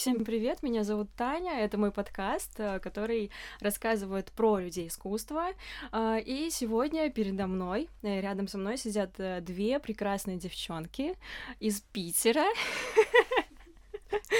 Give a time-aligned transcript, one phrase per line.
[0.00, 5.48] Всем привет, меня зовут Таня, это мой подкаст, э, который рассказывает про людей искусства.
[5.92, 11.18] А, и сегодня передо мной, э, рядом со мной сидят э, две прекрасные девчонки
[11.58, 12.46] из Питера.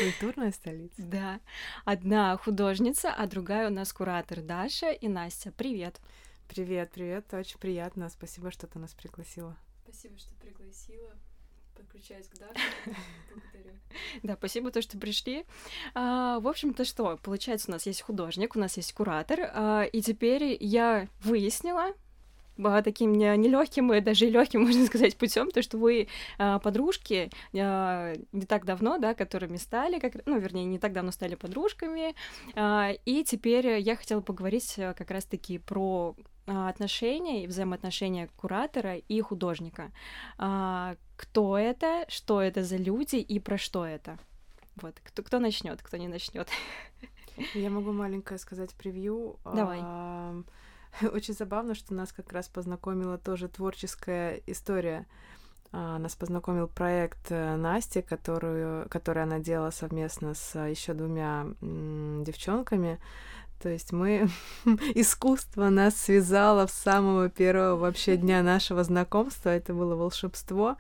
[0.01, 0.95] Культурная столица.
[0.97, 1.41] Да.
[1.85, 5.53] Одна художница, а другая у нас куратор Даша и Настя.
[5.53, 6.01] Привет.
[6.49, 8.09] Привет, привет, очень приятно.
[8.09, 9.59] Спасибо, что ты нас пригласила.
[9.85, 11.13] Спасибо, что пригласила
[11.81, 12.55] подключаюсь к Даше.
[13.31, 13.77] Благодарю.
[14.23, 15.45] Да, спасибо, то, что пришли.
[15.95, 17.19] А, в общем-то, что?
[17.23, 21.95] Получается, у нас есть художник, у нас есть куратор, а, и теперь я выяснила,
[22.85, 28.47] таким нелегким и даже легким, можно сказать, путем, то, что вы а, подружки а, не
[28.47, 32.15] так давно, да, которыми стали, как, ну, вернее, не так давно стали подружками,
[32.55, 38.97] а, и теперь я хотела поговорить э, как раз-таки про а, отношения и взаимоотношения куратора
[38.97, 39.93] и художника.
[40.39, 44.19] А, кто это, что это за люди и про что это?
[44.77, 46.49] Вот, кто, кто начнет, кто не начнет.
[47.55, 49.37] Я могу маленькое сказать превью.
[49.45, 49.81] Давай.
[51.13, 55.07] Очень забавно, что нас как раз познакомила тоже творческая история.
[55.73, 62.99] А, нас познакомил проект э, Насти, которую, который она делала совместно с еще двумя девчонками.
[63.61, 64.31] То есть мы...
[64.95, 69.51] Искусство нас связало с самого первого вообще дня нашего знакомства.
[69.51, 70.77] Это было волшебство,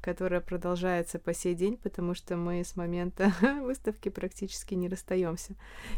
[0.00, 5.54] которое продолжается по сей день, потому что мы с момента выставки практически не расстаемся.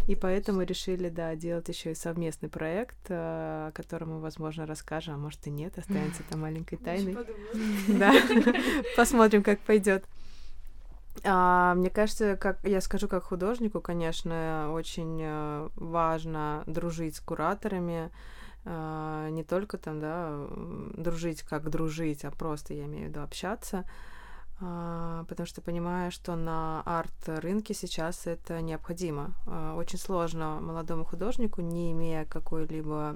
[0.07, 5.15] И поэтому решили, да, делать еще и совместный проект, э, о котором мы, возможно, расскажем,
[5.15, 7.17] а может и нет, останется там маленькой тайной.
[7.89, 8.13] Да,
[8.97, 10.05] посмотрим, как пойдет.
[11.25, 18.11] А, мне кажется, как я скажу как художнику, конечно, очень э, важно дружить с кураторами,
[18.65, 20.47] а, не только там, да,
[20.95, 23.85] дружить как дружить, а просто, я имею в виду, общаться,
[24.61, 29.35] а, потому что понимаю, что на арт-рынке сейчас это необходимо.
[29.47, 33.15] А, очень сложно молодому художнику, не имея какой-либо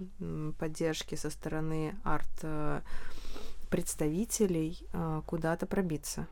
[0.58, 6.29] поддержки со стороны арт-представителей, а, куда-то пробиться.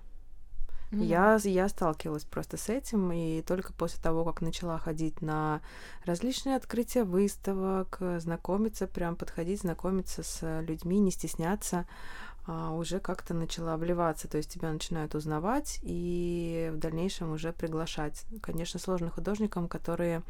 [0.90, 1.04] Mm-hmm.
[1.04, 5.60] Я, я сталкивалась просто с этим, и только после того, как начала ходить на
[6.04, 11.86] различные открытия выставок, знакомиться, прям подходить, знакомиться с людьми, не стесняться,
[12.46, 18.24] а, уже как-то начала обливаться, то есть тебя начинают узнавать и в дальнейшем уже приглашать.
[18.42, 20.22] Конечно, сложно художникам, которые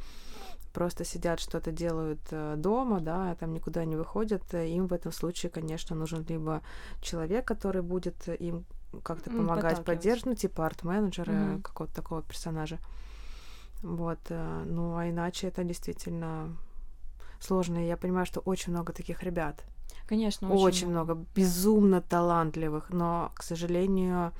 [0.74, 5.50] просто сидят, что-то делают э, дома, да, там никуда не выходят, им в этом случае,
[5.50, 6.62] конечно, нужен либо
[7.00, 8.66] человек, который будет им
[9.02, 11.62] как-то помогать, поддерживать, ну, типа арт-менеджера, mm-hmm.
[11.62, 12.78] какого-то такого персонажа.
[13.82, 16.56] Вот, э, ну, а иначе это действительно
[17.40, 17.78] сложно.
[17.78, 19.64] И я понимаю, что очень много таких ребят.
[20.06, 21.14] Конечно, очень, очень много.
[21.14, 21.28] много.
[21.34, 24.32] Безумно талантливых, но, к сожалению,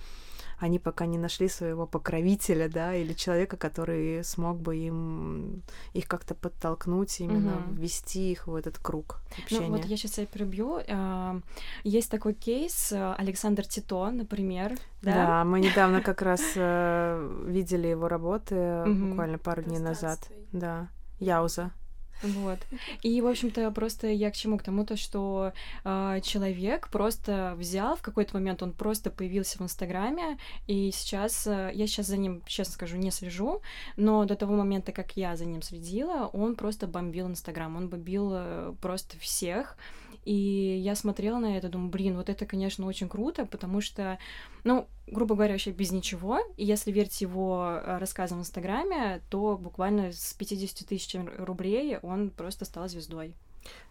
[0.60, 5.62] они пока не нашли своего покровителя, да, или человека, который смог бы им
[5.94, 7.74] их как-то подтолкнуть, именно угу.
[7.76, 9.66] ввести их в этот круг общения.
[9.66, 10.80] Ну вот я сейчас я перебью.
[11.82, 14.76] Есть такой кейс Александр Тито, например.
[15.02, 20.18] Да, да мы недавно как раз э, видели его работы буквально пару дней назад.
[20.52, 20.88] Да,
[21.18, 21.72] Яуза.
[22.22, 22.58] Вот.
[23.02, 24.58] И, в общем-то, просто я к чему?
[24.58, 25.52] К тому, то, что
[25.84, 31.70] э, человек просто взял в какой-то момент, он просто появился в Инстаграме, и сейчас, э,
[31.74, 33.62] я сейчас за ним, честно скажу, не слежу,
[33.96, 38.30] но до того момента, как я за ним следила, он просто бомбил Инстаграм, он бомбил
[38.34, 39.76] э, просто всех,
[40.24, 44.18] и я смотрела на это, думаю, блин, вот это, конечно, очень круто, потому что,
[44.64, 46.40] ну, грубо говоря, вообще без ничего.
[46.56, 52.30] И если верить его э, рассказам в Инстаграме, то буквально с 50 тысяч рублей он
[52.30, 53.34] просто стал звездой.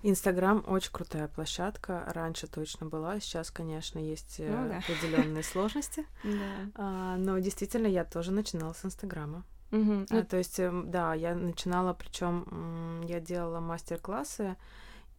[0.01, 2.03] Инстаграм очень крутая площадка.
[2.13, 4.77] Раньше точно была, сейчас, конечно, есть э, ну, да.
[4.77, 6.05] определенные сложности.
[6.23, 6.69] Да.
[6.75, 9.43] А, но действительно, я тоже начинала с Инстаграма.
[9.71, 10.05] Угу.
[10.09, 14.55] А, то есть, эм, да, я начинала, причем я делала мастер-классы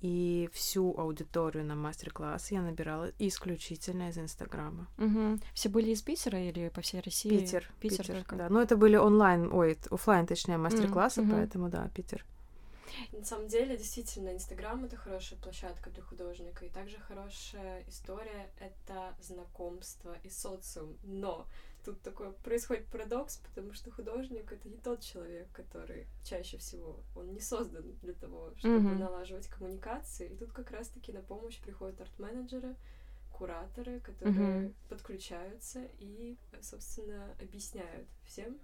[0.00, 4.88] и всю аудиторию на мастер-класс я набирала исключительно из Инстаграма.
[4.98, 5.38] Угу.
[5.54, 7.28] Все были из Питера или по всей России?
[7.28, 7.70] Питер.
[7.80, 8.48] Питер, Питер да.
[8.48, 11.30] Ну, это были онлайн, ой, офлайн, точнее, мастер-классы, mm-hmm.
[11.30, 12.24] поэтому, да, Питер.
[13.12, 19.14] На самом деле, действительно, Инстаграм— это хорошая площадка для художника, и также хорошая история— это
[19.20, 20.96] знакомство и социум.
[21.02, 21.46] Но
[21.84, 27.32] тут такой происходит парадокс, потому что художник это не тот человек, который чаще всего он
[27.32, 28.98] не создан для того, чтобы mm-hmm.
[28.98, 30.28] налаживать коммуникации.
[30.28, 32.76] И тут как раз-таки на помощь приходят арт-менеджеры,
[33.32, 34.74] кураторы, которые mm-hmm.
[34.88, 38.58] подключаются и, собственно, объясняют всем,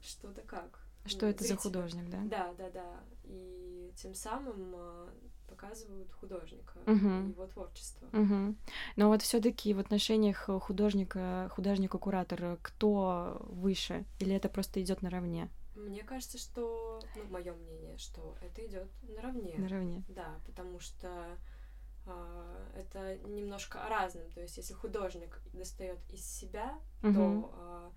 [0.00, 0.80] что да как.
[1.04, 2.20] Что это за художник, да?
[2.24, 3.00] Да, да, да.
[3.24, 5.08] И тем самым э,
[5.48, 8.08] показывают художника и его творчество.
[8.12, 8.56] Мгм.
[8.96, 14.04] Но вот все-таки в отношениях художника, художника-куратора, кто выше?
[14.18, 15.48] Или это просто идет наравне?
[15.74, 19.54] Мне кажется, что, ну, мое мнение, что это идет наравне.
[19.56, 20.02] Наравне.
[20.08, 21.08] Да, потому что
[22.06, 24.30] а, это немножко о разном.
[24.32, 27.14] То есть, если художник достает из себя, Мгм.
[27.14, 27.92] то а,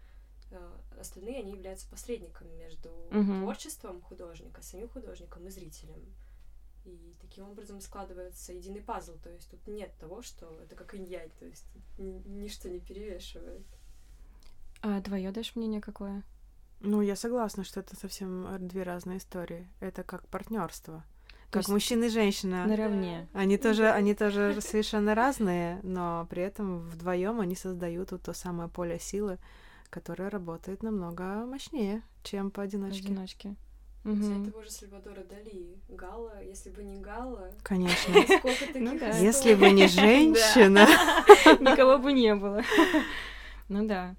[0.99, 3.41] остальные они являются посредниками между Мгм.
[3.41, 6.13] творчеством художника, самим художником и зрителем.
[6.85, 9.17] И таким образом складывается единый пазл.
[9.23, 11.65] То есть тут нет того, что это как инь-янь, то есть
[11.97, 13.65] ни- ничто не перевешивает.
[14.81, 16.23] А твое дашь мнение какое?
[16.81, 19.69] Ну, я согласна, что это совсем э, две разные истории.
[19.79, 21.05] Это как партнерство.
[21.51, 22.65] То Как мужчина и женщина.
[22.65, 23.29] наравне.
[23.31, 23.93] Они тоже, Да.
[23.93, 29.37] они тоже совершенно разные, но при этом вдвоем они создают вот то самое поле силы,
[29.93, 33.05] которое работает намного мощнее, чем поодиночке.
[33.09, 33.55] Одиночки.
[34.03, 34.51] Взять Мгм.
[34.51, 38.13] того же Сальвадора Дали, Гала, если бы не Гала, Конечно.
[38.39, 39.09] сколько таких Ну да.
[39.17, 40.85] Если бы не женщина.
[41.61, 42.63] Никого бы не было.
[43.69, 44.15] Ну да.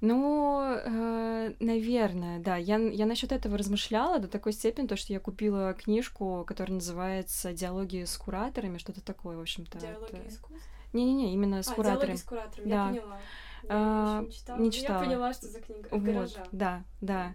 [0.00, 2.56] Ну, э, наверное, да.
[2.56, 7.52] Я, я насчет этого размышляла до такой степени, то, что я купила книжку, которая называется
[7.52, 9.78] «Диалоги с кураторами», что-то такое, в общем-то.
[9.78, 10.66] Диалоги это- искусств?
[10.94, 12.16] Не-не-не, именно с а, кураторами.
[12.16, 12.86] диалоги с куратором, Да.
[12.86, 13.18] я поняла.
[13.62, 14.58] Я А, ещё не читала.
[14.58, 14.98] не но читала.
[15.02, 15.86] Я поняла, что за книга.
[15.86, 16.44] От Вот, гаража.
[16.52, 17.32] да, да.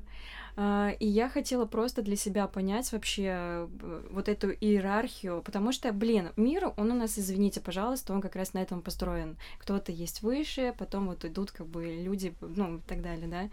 [0.58, 3.68] А, И я хотела просто для себя понять вообще э,
[4.10, 8.54] вот эту иерархию, потому что, блин, мир, он у нас, извините, пожалуйста, он как раз
[8.54, 9.38] на этом построен.
[9.60, 13.50] Кто-то есть выше, потом вот идут как бы люди, ну, и так далее, да.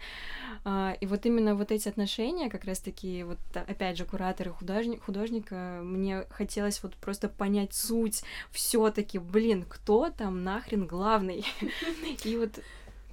[0.63, 4.51] А, И вот именно вот эти отношения, как раз-таки, вот а, опять же, куратор и
[4.51, 11.45] художник, художника, мне хотелось вот просто понять суть все таки блин, кто там нахрен главный?
[12.23, 12.59] И вот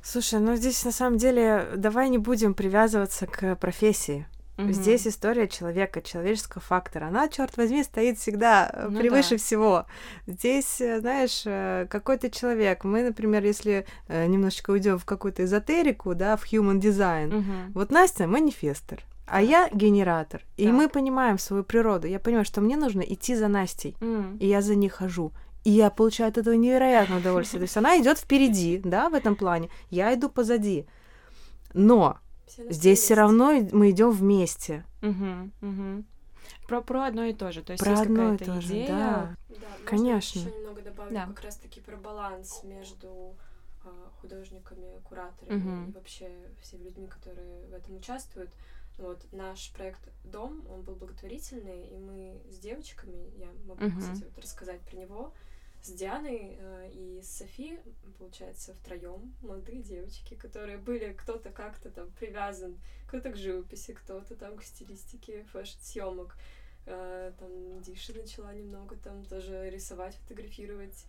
[0.02, 4.26] Слушай, ну здесь на самом деле давай не будем привязываться к профессии.
[4.56, 4.72] мгм.
[4.72, 7.06] Здесь история человека, человеческого фактора.
[7.06, 9.36] Она, черт возьми, стоит всегда э, Ну превыше да.
[9.36, 9.86] всего.
[10.26, 12.84] Здесь, э, знаешь, э, какой-то человек.
[12.84, 17.26] Мы, например, если немножечко уйдем в какую-то эзотерику, да, в human design.
[17.28, 17.72] Мгм.
[17.74, 20.42] Вот Настя манифестор, а я генератор.
[20.56, 20.74] И Так.
[20.74, 22.06] мы понимаем свою природу.
[22.08, 23.96] Я понимаю, что мне нужно идти за Настей.
[24.00, 24.36] М.
[24.38, 25.32] И я за ней хожу.
[25.64, 27.60] И я получаю от этого невероятное удовольствие.
[27.60, 29.68] То есть она идет впереди, да, в этом плане.
[29.90, 30.86] Я иду позади.
[31.74, 34.84] Но Все на здесь все равно мы идем вместе.
[35.02, 36.06] Мгм, мгм.
[36.66, 37.62] Про, про одно и то же.
[37.62, 38.86] То есть Про есть одно и какая-то то же, идея.
[38.88, 39.36] да.
[39.48, 40.38] Да, можно Конечно.
[40.38, 41.26] еще немного добавлю Да.
[41.26, 43.36] как раз-таки про баланс между
[43.84, 45.88] а, художниками, кураторами Мгм.
[45.88, 46.30] и вообще
[46.62, 48.50] всеми людьми, которые в этом участвуют.
[48.98, 53.98] Вот наш проект Дом, он был благотворительный, и мы с девочками, я могу, Мгм.
[53.98, 55.32] кстати, вот рассказать про него,
[55.82, 57.78] с Дианой э, и с Софи,
[58.18, 62.78] получается, втроем молодые девочки, которые были кто-то как-то там привязан,
[63.08, 66.36] кто-то к живописи, кто-то там к стилистике фэшн-съемок.
[66.86, 71.04] Э, там Диша начала немного там тоже рисовать, фотографировать.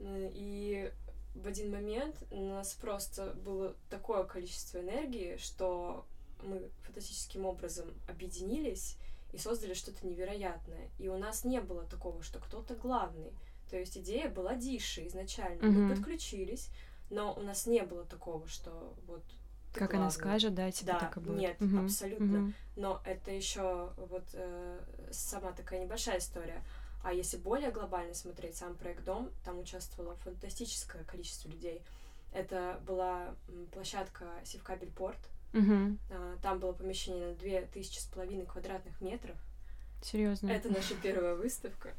[0.00, 0.90] И
[1.34, 6.06] в один момент у нас просто было такое количество энергии, что
[6.42, 8.96] мы фантастическим образом объединились
[9.32, 10.90] и создали что-то невероятное.
[10.98, 13.32] И у нас не было такого, что кто-то главный.
[13.70, 15.62] То есть идея была Диши изначально.
[15.66, 15.82] Мгм.
[15.84, 16.68] Мы подключились,
[17.08, 19.22] но у нас не было такого, что вот
[19.72, 20.10] Как она главный.
[20.12, 21.38] скажет, да, типа Да, так и будет.
[21.38, 22.24] нет, Мгм, абсолютно.
[22.26, 22.54] мгм.
[22.76, 24.80] Но это еще вот э,
[25.12, 26.62] сама такая небольшая история.
[27.02, 31.82] А если более глобально смотреть, сам проект Дом, там участвовало фантастическое количество людей.
[32.32, 33.34] Это была
[33.72, 35.18] площадка Севкабель-Порт.
[35.52, 35.98] Мгм.
[36.10, 39.36] А, Там было помещение на две тысячи с половиной квадратных метров.
[40.02, 40.50] Серьезно.
[40.50, 41.94] Это наша первая выставка.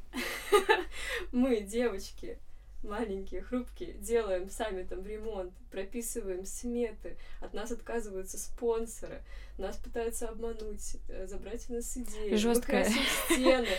[1.32, 2.38] Мы, девочки,
[2.82, 9.22] маленькие, хрупкие, делаем сами там ремонт, прописываем сметы, от нас отказываются спонсоры,
[9.58, 12.34] нас пытаются обмануть, э, забрать у нас идеи.
[12.34, 12.84] Жёсткое.
[12.84, 13.76] Мы красим стены.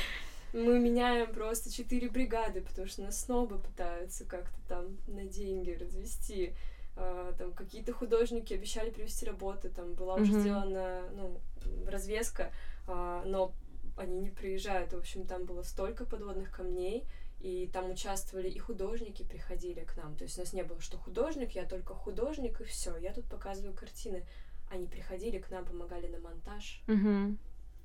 [0.54, 6.54] Мы меняем просто четыре бригады, потому что нас снова пытаются как-то там на деньги развести.
[6.96, 11.40] А, Там какие-то художники обещали привести работы, там была уже сделана ну,
[11.88, 12.52] развеска,
[12.86, 13.52] а, но
[13.98, 14.94] они не приезжают.
[14.94, 17.06] В общем, там было столько подводных камней,
[17.40, 20.16] и там участвовали и художники приходили к нам.
[20.16, 22.96] То есть у нас не было, что художник, я только художник, и все.
[22.98, 24.26] Я тут показываю картины.
[24.72, 26.82] Они приходили к нам, помогали на монтаж.
[26.88, 27.38] Мгм.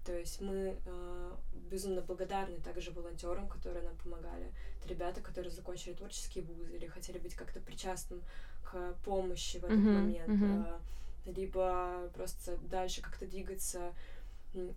[0.07, 1.33] То есть мы э,
[1.71, 4.53] безумно благодарны также волонтерам, которые нам помогали.
[4.81, 8.23] Это ребята, которые закончили творческие вузы или хотели быть как-то причастным
[8.65, 10.29] к помощи в этот Мгм, момент.
[10.43, 10.79] э,
[11.27, 13.93] либо просто дальше как-то двигаться.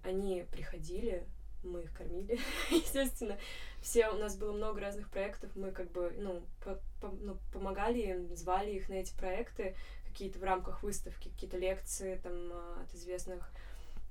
[0.03, 1.23] Они приходили,
[1.63, 2.39] мы их кормили,
[2.71, 3.37] естественно.
[3.81, 7.99] Все, у нас было много разных проектов, мы как бы, ну, по- по- ну, помогали
[7.99, 9.75] им, звали их на эти проекты,
[10.05, 13.51] какие-то в рамках выставки, какие-то лекции там а, от известных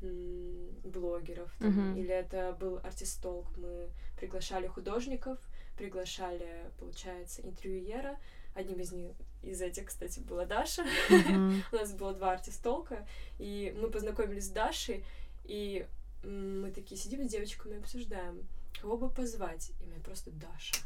[0.01, 1.99] блогеров, там, uh-huh.
[1.99, 3.47] или это был артистолк.
[3.57, 5.39] Мы приглашали художников,
[5.77, 8.17] приглашали, получается, интервьюера.
[8.55, 9.13] Одним из них
[9.43, 10.85] из этих, кстати, была Даша.
[11.11, 11.63] Uh-huh.
[11.73, 13.07] У нас было два артистолка,
[13.39, 15.05] и мы познакомились с Дашей,
[15.51, 15.85] и
[16.23, 18.47] мы такие сидим с девочками и обсуждаем,
[18.81, 19.73] кого бы позвать.
[19.81, 20.77] И меня просто Даша.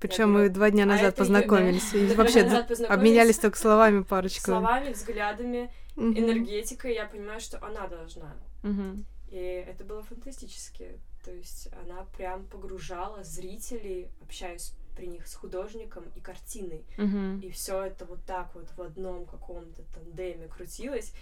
[0.00, 1.92] Причем мы два дня а назад а познакомились.
[1.92, 2.90] И вообще познакомились.
[2.90, 4.54] обменялись только словами парочкой.
[4.54, 6.06] Словами, взглядами, угу.
[6.06, 6.94] энергетикой.
[6.94, 8.34] Я понимаю, что она должна.
[8.62, 9.04] Угу.
[9.28, 10.98] И это было фантастически.
[11.24, 16.84] То есть она прям погружала зрителей, общаясь при них с художником и картиной.
[16.96, 17.46] Угу.
[17.46, 21.12] И все это вот так вот в одном каком-то тандеме крутилось.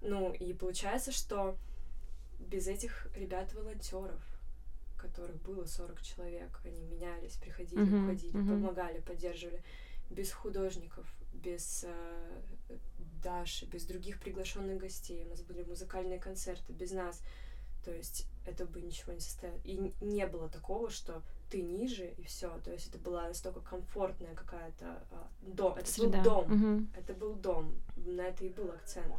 [0.00, 1.56] Ну, и получается, что
[2.48, 4.22] без этих ребят-волонтеров,
[4.96, 8.48] которых было 40 человек, они менялись, приходили, uh-huh, уходили, uh-huh.
[8.48, 9.62] помогали, поддерживали,
[10.10, 12.78] без художников, без э,
[13.22, 17.22] Даши, без других приглашенных гостей, у нас были музыкальные концерты, без нас,
[17.84, 19.58] то есть это бы ничего не состояло.
[19.64, 22.58] И не было такого, что ты ниже и все.
[22.64, 25.76] То есть это была настолько комфортная какая-то а, дом.
[25.76, 26.18] Это Среда.
[26.18, 26.52] был дом.
[26.52, 26.86] Угу.
[26.96, 27.74] Это был дом.
[27.96, 29.14] На это и был акцент.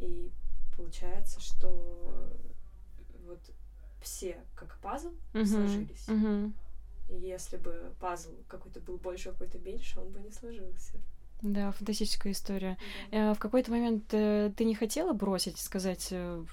[0.00, 0.30] И
[0.78, 2.32] получается, что
[3.26, 3.40] вот
[4.00, 6.08] все как пазл uh-huh, сложились.
[6.08, 6.52] Uh-huh.
[7.10, 10.94] И если бы пазл какой-то был больше, какой-то меньше, он бы не сложился.
[11.42, 12.78] Да, фантастическая история.
[13.10, 13.30] Да.
[13.30, 16.44] Э, в какой-то момент э, ты не хотела бросить, сказать, э,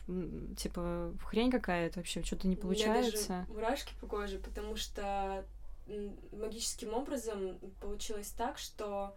[0.58, 2.96] типа, хрень какая-то вообще, что-то не получается?
[2.96, 5.44] У меня даже мурашки по коже, потому что
[6.32, 9.15] магическим образом получилось так, что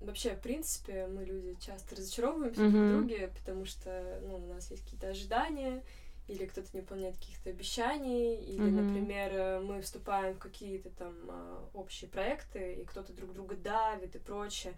[0.00, 2.70] вообще, в принципе, мы люди часто разочаровываемся mm-hmm.
[2.70, 5.82] друг в друге, потому что, ну, у нас есть какие-то ожидания,
[6.26, 8.82] или кто-то не выполняет каких-то обещаний, или, mm-hmm.
[8.82, 14.18] например, мы вступаем в какие-то там а, общие проекты, и кто-то друг друга давит и
[14.18, 14.74] прочее.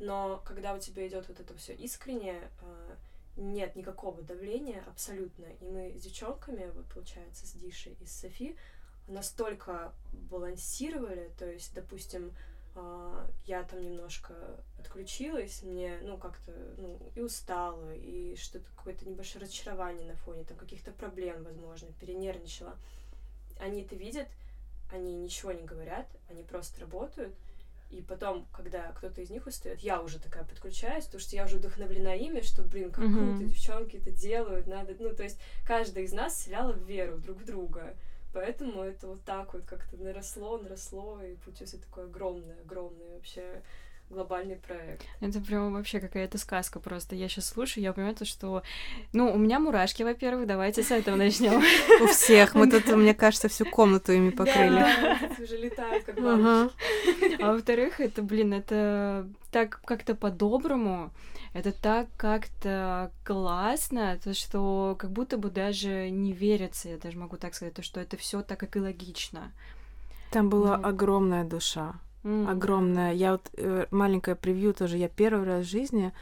[0.00, 2.96] Но когда у тебя идет вот это все искренне, а,
[3.36, 5.46] нет никакого давления абсолютно.
[5.60, 8.56] И мы с девчонками, вот получается, с Дишей и с Софи,
[9.06, 12.32] настолько балансировали, то есть, допустим,
[13.46, 14.34] я там немножко
[14.78, 20.56] отключилась, мне, ну, как-то, ну, и устала, и что-то, какое-то небольшое разочарование на фоне, там,
[20.56, 22.76] каких-то проблем, возможно, перенервничала.
[23.58, 24.28] Они это видят,
[24.92, 27.34] они ничего не говорят, они просто работают,
[27.90, 31.56] и потом, когда кто-то из них устает, я уже такая подключаюсь, потому что я уже
[31.56, 33.38] вдохновлена ими, что, блин, как mm-hmm.
[33.38, 37.38] круто, девчонки это делают, надо, ну, то есть каждая из нас вселяла в веру друг
[37.38, 37.96] в друга.
[38.32, 43.62] Поэтому это вот так вот как-то наросло, наросло, и получился такой огромный, огромный вообще
[44.10, 45.06] глобальный проект.
[45.20, 47.14] Это прям вообще какая-то сказка просто.
[47.14, 48.62] Я сейчас слушаю, я понимаю, то, что...
[49.12, 51.62] Ну, у меня мурашки, во-первых, давайте с этого начнем.
[52.02, 52.54] У всех.
[52.54, 54.80] Мы тут, мне кажется, всю комнату ими покрыли.
[54.80, 61.10] Да, уже летают как А во-вторых, это, блин, это так как-то по-доброму,
[61.52, 67.36] это так как-то классно, то, что как будто бы даже не верится, я даже могу
[67.36, 69.52] так сказать, то, что это все так экологично.
[70.30, 70.88] Там была ну.
[70.88, 71.94] огромная душа.
[72.22, 72.50] Mm.
[72.50, 73.12] Огромная.
[73.12, 74.96] Я вот э, маленькое превью тоже.
[74.98, 76.12] Я первый раз в жизни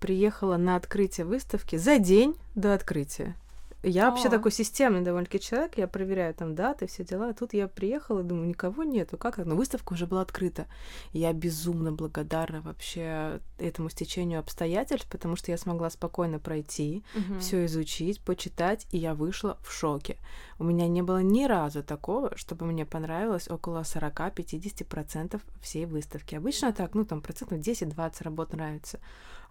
[0.00, 3.36] приехала на открытие выставки за день до открытия.
[3.82, 7.30] Я вообще такой системный довольно-таки человек, я проверяю там даты, все дела.
[7.30, 9.46] А тут я приехала думаю, никого нету, как так?
[9.46, 10.66] Но выставка уже была открыта.
[11.12, 17.40] я безумно благодарна вообще этому стечению обстоятельств, потому что я смогла спокойно пройти, угу.
[17.40, 20.16] все изучить, почитать, и я вышла в шоке.
[20.58, 26.36] У меня не было ни разу такого, чтобы мне понравилось около 40-50% всей выставки.
[26.36, 29.00] Обычно так, ну там процентов 10-20 работ нравится.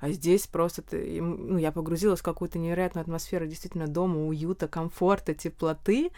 [0.02, 5.34] А здесь просто ты, ну, я погрузилась в какую-то невероятную атмосферу действительно дома, уюта, комфорта,
[5.34, 6.12] теплоты.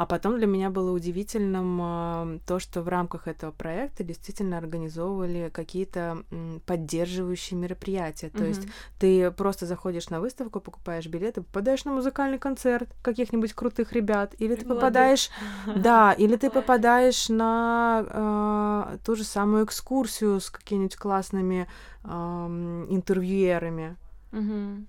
[0.00, 5.50] А потом для меня было удивительным э, то, что в рамках этого проекта действительно организовывали
[5.52, 6.24] какие-то
[6.64, 8.28] поддерживающие мероприятия.
[8.28, 8.38] Mm-hmm.
[8.38, 8.62] То есть
[8.98, 14.54] ты просто заходишь на выставку, покупаешь билеты, попадаешь на музыкальный концерт каких-нибудь крутых ребят, или
[14.54, 15.28] ты попадаешь,
[15.76, 21.68] да, или ты попадаешь на э, ту же самую экскурсию с какими-нибудь классными
[22.04, 23.98] э, интервьюерами.
[24.32, 24.86] Mm-hmm.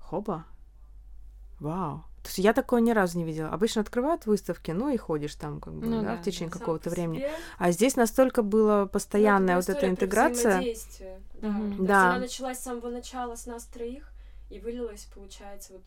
[0.00, 0.44] Хоба.
[1.60, 2.04] Вау.
[2.22, 3.48] То есть я такое ни разу не видела.
[3.48, 6.90] Обычно открывают выставки, ну и ходишь там как бы, ну, да, да, в течение какого-то
[6.90, 7.26] времени.
[7.58, 10.62] А здесь настолько была постоянная вот эта интеграция.
[11.40, 11.48] Да.
[11.48, 11.84] Угу.
[11.84, 12.10] да.
[12.10, 14.12] Она началась с самого начала с нас троих
[14.50, 15.82] и вылилась, получается, вот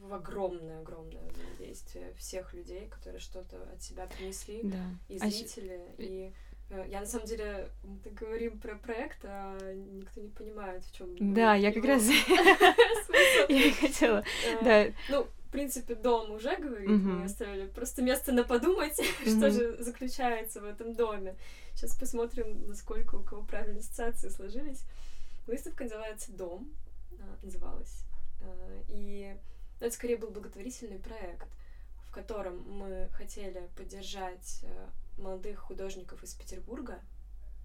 [0.00, 4.84] в огромное-огромное взаимодействие всех людей, которые что-то от себя принесли, да.
[5.08, 6.02] и а зрители, а...
[6.02, 6.32] и
[6.70, 11.34] я на самом деле мы говорим про проект, а никто не понимает, в чем.
[11.34, 12.02] Да, я как раз
[13.48, 14.24] я хотела.
[14.46, 14.94] Э, да.
[15.08, 17.12] Ну, принципе, дом уже говорит, mm-hmm.
[17.20, 21.36] мы оставили просто место на подумать, что же заключается в этом доме.
[21.74, 24.84] Сейчас посмотрим, насколько у кого правильные ассоциации сложились.
[25.46, 26.68] Выставка называется «Дом».
[27.20, 28.04] а, называлась.
[28.42, 29.36] А, и
[29.78, 31.46] это скорее был благотворительный проект,
[32.08, 37.00] в котором мы хотели поддержать э, молодых художников из Петербурга.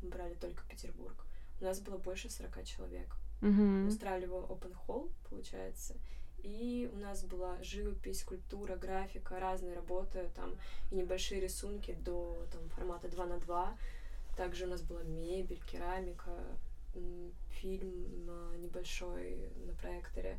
[0.01, 1.25] Мы брали только Петербург.
[1.62, 3.15] У нас было больше 40 человек.
[3.41, 3.88] Мгм.
[3.88, 5.96] Устраивали open hall, получается.
[6.44, 10.56] И у нас была живопись, скульптура, графика, разные работы, там
[10.89, 13.77] и небольшие рисунки до там, формата 2 на 2.
[14.38, 16.32] Также у нас была мебель, керамика,
[17.50, 18.25] фильм
[18.62, 20.38] небольшой на проекторе.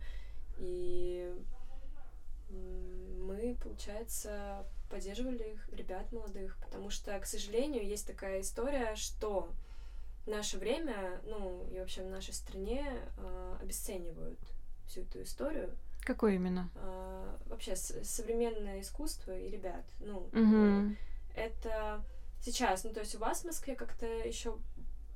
[0.59, 1.35] И
[2.51, 9.49] мы, получается, поддерживали их, ребят молодых, потому что, к сожалению, есть такая история, что
[10.25, 12.85] в наше время, ну, и вообще в нашей стране
[13.19, 14.39] а, обесценивают
[14.87, 15.77] всю эту историю.
[16.03, 16.71] Какой именно?
[16.77, 19.85] А, вообще с- современное искусство и ребят.
[20.01, 20.97] Ну, Мгм.
[21.37, 22.05] это
[22.43, 24.57] сейчас, ну, то есть у вас в Москве как-то еще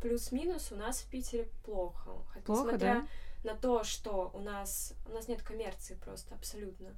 [0.00, 2.11] плюс-минус, у нас в Питере плохо.
[2.33, 3.09] Хотя, Плохо, несмотря
[3.43, 6.95] на то, что у нас, у нас нет коммерции просто абсолютно.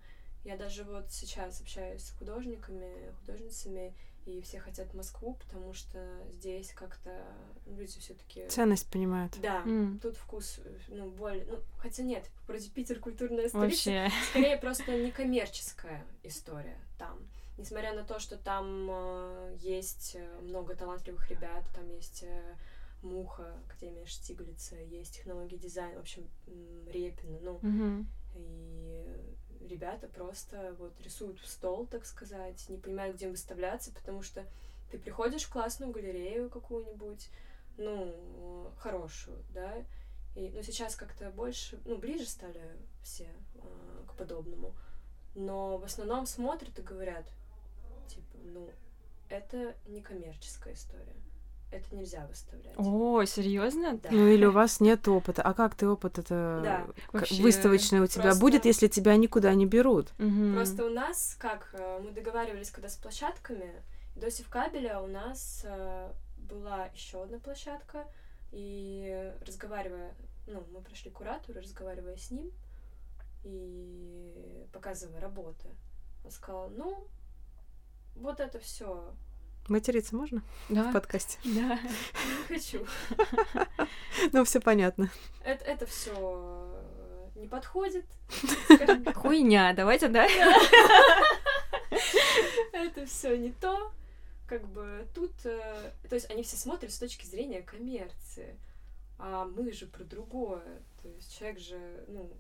[0.46, 3.92] Я даже вот сейчас общаюсь с художниками, художницами,
[4.26, 5.98] и все хотят Москву, потому что
[6.30, 7.10] здесь как-то
[7.66, 8.46] ну, люди все-таки...
[8.46, 9.36] Ценность понимают.
[9.40, 9.98] Да, М.
[10.00, 11.44] тут вкус, ну, более...
[11.46, 14.10] Ну, хотя нет, вроде Питер культурная столица, Вообще.
[14.30, 17.18] скорее просто некоммерческая история там.
[17.58, 22.54] Несмотря на то, что там э, есть э, много талантливых ребят, там есть э,
[23.02, 26.28] Муха, Академия Штиглица, есть технологии дизайна, в общем,
[26.86, 28.06] Репина, ну, Мгм.
[28.36, 29.25] и
[29.60, 34.44] ребята просто вот рисуют в стол, так сказать, не понимают, где выставляться, потому что
[34.90, 37.28] ты приходишь в классную галерею какую-нибудь,
[37.76, 39.74] ну, хорошую, да,
[40.34, 42.62] и, ну, сейчас как-то больше, ну, ближе стали
[43.02, 44.74] все э, к подобному,
[45.34, 47.26] но в основном смотрят и говорят,
[48.08, 48.70] типа, ну,
[49.28, 51.16] это не коммерческая история,
[51.76, 52.74] это нельзя выставлять.
[52.76, 53.98] О, серьезно?
[54.02, 54.08] Да.
[54.10, 55.42] Ну или у вас нет опыта.
[55.42, 56.86] А как ты опыт это Да.
[57.12, 60.08] Вообще, выставочный у тебя просто- будет, если тебя никуда не берут?
[60.18, 60.54] Мгм.
[60.54, 63.72] Просто у нас, как э, мы договаривались, когда с площадками,
[64.14, 68.06] до Севкабеля у нас э, была еще одна площадка,
[68.52, 70.14] и разговаривая,
[70.46, 72.50] ну, мы пришли к куратору, разговаривая с ним
[73.44, 75.68] и показывая работы,
[76.24, 77.06] он сказал, ну,
[78.14, 79.14] вот это все
[79.68, 80.90] Материться можно Да.
[80.90, 81.38] в подкасте?
[81.44, 81.78] Да.
[82.50, 82.86] не хочу.
[84.32, 85.10] Ну, все понятно.
[85.44, 86.82] Это, это все
[87.36, 88.06] не подходит.
[89.14, 90.26] Хуйня, давайте, да?
[92.72, 93.92] это все не то.
[94.48, 98.56] Как бы тут, э, то есть они все смотрят с точки зрения коммерции,
[99.18, 100.62] а мы же про другое.
[101.02, 102.30] То есть человек же, ну,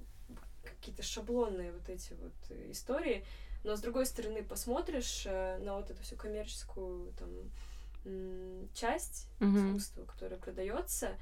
[0.64, 3.24] какие-то шаблонные вот эти вот э, истории,
[3.66, 7.50] но с другой стороны посмотришь э, на вот эту всю коммерческую там
[8.72, 9.74] часть Мгм.
[9.74, 11.16] искусства, которая продается,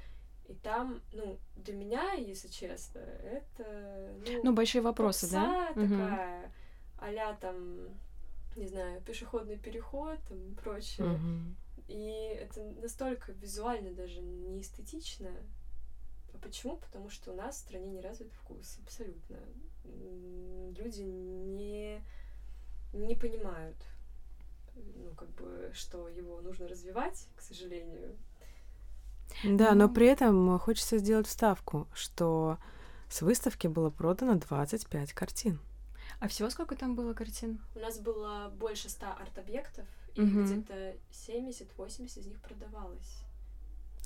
[0.47, 5.73] и там, ну, для меня, если честно, это Ну, большие вопросы, да?
[5.73, 6.51] такая,
[6.99, 7.89] а там,
[8.55, 11.07] не знаю, пешеходный переход там, и прочее.
[11.07, 11.55] Мгм.
[11.87, 15.31] И это настолько визуально даже не эстетично.
[16.33, 16.77] А почему?
[16.77, 19.37] Потому что у нас в стране не развит вкус, абсолютно.
[20.77, 22.01] Люди не,
[22.95, 23.75] не понимают,
[24.75, 28.15] ну, как бы, что его нужно развивать, к сожалению.
[29.43, 29.93] Да, но Ну.
[29.93, 32.57] при этом хочется сделать вставку, что
[33.09, 35.59] с выставки было продано 25 картин.
[36.19, 37.59] А всего сколько там было картин?
[37.75, 40.45] У нас было больше ста арт-объектов, и Мгм.
[40.45, 43.23] где-то 70-80 из них продавалось.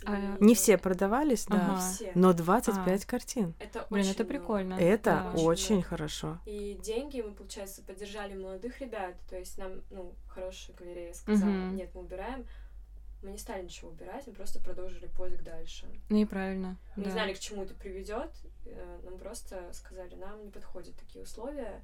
[0.06, 2.12] А, Не все продавались, да, Ага.
[2.16, 3.54] Но 25 картин.
[3.60, 4.40] Это Блин, очень это много.
[4.40, 4.74] прикольно.
[4.76, 5.42] Это Да.
[5.42, 6.40] очень хорошо.
[6.46, 9.16] И деньги мы, получается, поддержали молодых ребят.
[9.30, 11.76] То есть нам, ну, хорошая галерея сказала, Мгм.
[11.76, 12.46] нет, мы убираем.
[13.22, 15.86] Мы не стали ничего убирать, мы просто продолжили поиск дальше.
[16.08, 16.78] Ну и правильно.
[16.96, 17.10] Мы да.
[17.10, 18.32] не знали, к чему это приведет.
[19.04, 21.82] Нам просто сказали, нам не подходят такие условия,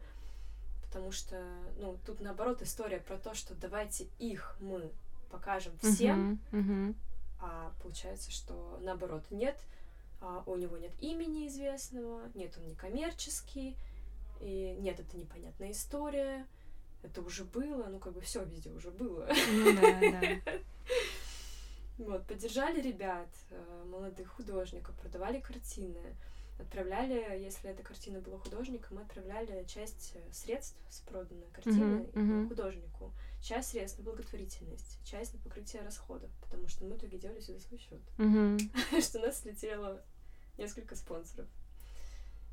[0.83, 1.43] потому что,
[1.77, 4.91] ну, тут наоборот история про то, что давайте их мы
[5.29, 6.95] покажем всем, Мгм, мгм.
[7.45, 9.55] А получается, что наоборот нет,
[10.19, 13.77] а, у него нет имени известного, нет, он не коммерческий,
[14.41, 16.47] и нет, это непонятная история,
[17.03, 19.29] это уже было, ну как бы все везде уже было.
[19.51, 20.53] Ну да, да.
[21.97, 26.17] Вот, поддержали ребят, э, молодых художников, продавали картины,
[26.57, 32.47] отправляли, если эта картина была художника, мы отправляли часть э, средств с проданной картины мгм.
[32.47, 37.39] художнику, часть средств на благотворительность, часть на покрытие расходов, потому что мы в итоге делали
[37.39, 37.99] за свой счет.
[38.17, 38.57] Мгм.
[39.01, 40.01] что у нас слетело
[40.57, 41.47] несколько спонсоров.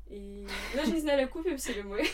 [0.07, 2.05] И даже не знали, окупимся ли мы.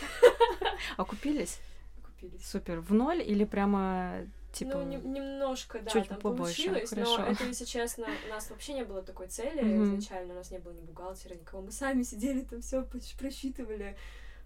[0.96, 1.58] Окупились?
[2.04, 2.46] Купились.
[2.46, 2.80] Супер.
[2.80, 7.18] В ноль или прямо Типа, ну, не- немножко, да, чуть там побольше, получилось, хорошо.
[7.18, 9.84] но это, если честно, у нас вообще не было такой цели Мгм.
[9.84, 12.84] изначально, у нас не было ни бухгалтера, никого, мы сами сидели там все
[13.18, 13.96] просчитывали,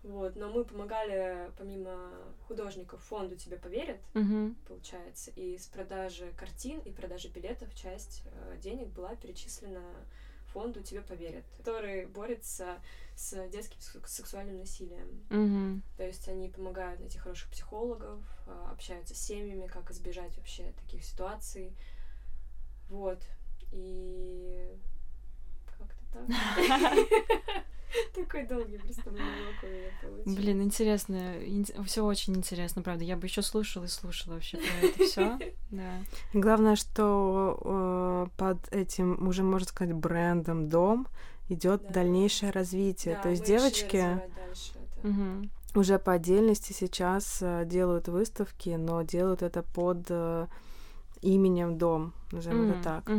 [0.03, 2.11] вот, но мы помогали, помимо
[2.47, 4.55] художников, фонду «Тебе поверят», мгм.
[4.69, 9.83] получается, и с продажи картин и продажи билетов часть э, денег была перечислена
[10.55, 12.79] фонду «Тебе поверят», который борется
[13.17, 15.21] с детским сек- сексуальным насилием.
[15.29, 15.83] Мгм.
[15.97, 21.05] То есть они помогают найти хороших психологов, а, общаются с семьями, как избежать вообще таких
[21.05, 21.77] ситуаций.
[22.89, 23.21] Вот.
[23.73, 24.71] И
[25.79, 27.65] как-то так.
[28.15, 30.41] Такой долгий просто монолог у меня получился.
[30.41, 31.35] Блин, интересно,
[31.87, 33.05] все очень интересно, правда.
[33.05, 35.39] Я бы еще слушала и слушала вообще про это все.
[35.71, 36.03] Да.
[36.33, 41.09] Главное, что э, под этим, уже можно сказать, брендом дом
[41.49, 41.95] идет Да.
[41.95, 43.17] дальнейшее развитие.
[43.17, 44.75] Да, То есть девочки дальше
[45.75, 50.47] уже по отдельности сейчас э, делают выставки, но делают это под э,
[51.21, 53.11] именем дом, назовем это так.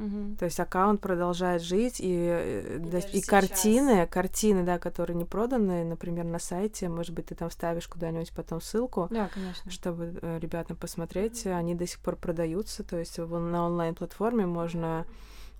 [0.00, 0.36] Мгм.
[0.36, 3.26] То есть аккаунт продолжает жить, и, э, И да- и сейчас.
[3.26, 8.32] картины, картины, да, которые не проданы, например, на сайте, может быть, ты там вставишь куда-нибудь
[8.32, 9.70] потом ссылку, Да, конечно.
[9.70, 15.04] чтобы э, ребятам посмотреть, они до сих пор продаются, то есть на онлайн-платформе можно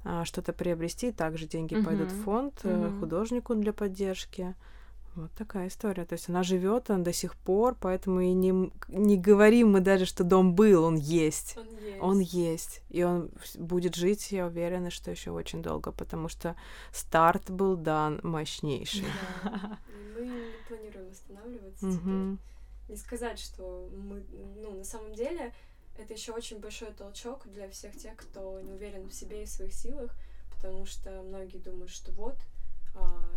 [0.03, 2.98] а, что-то приобрести, также деньги пойдут в фонд Мгм.
[3.00, 4.55] художнику для поддержки.
[5.16, 6.05] Вот такая история.
[6.05, 10.07] То есть она живет, он до сих пор, поэтому и не, не говорим мы даже,
[10.07, 11.57] что дом был, он есть.
[11.57, 12.01] Он есть.
[12.01, 12.83] Он есть.
[12.90, 16.55] И он будет жить, я уверена, что еще очень долго, потому что
[16.92, 19.05] старт был дан мощнейший.
[19.42, 19.79] Да.
[20.16, 22.12] Мы не планируем останавливаться теперь.
[22.12, 22.38] Мгм.
[22.88, 24.23] не сказать, что мы,
[24.57, 25.53] ну, на самом деле,
[25.99, 29.49] это еще очень большой толчок для всех тех, кто не уверен в себе и в
[29.49, 30.14] своих силах,
[30.55, 32.37] потому что многие думают, что вот,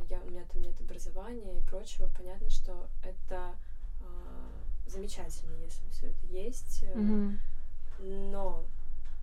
[0.10, 2.10] я, у меня там нет образования и прочего.
[2.18, 3.56] Понятно, что это
[4.02, 4.52] а,
[4.86, 7.40] замечательно, если все это есть, Мгм.
[8.00, 8.66] но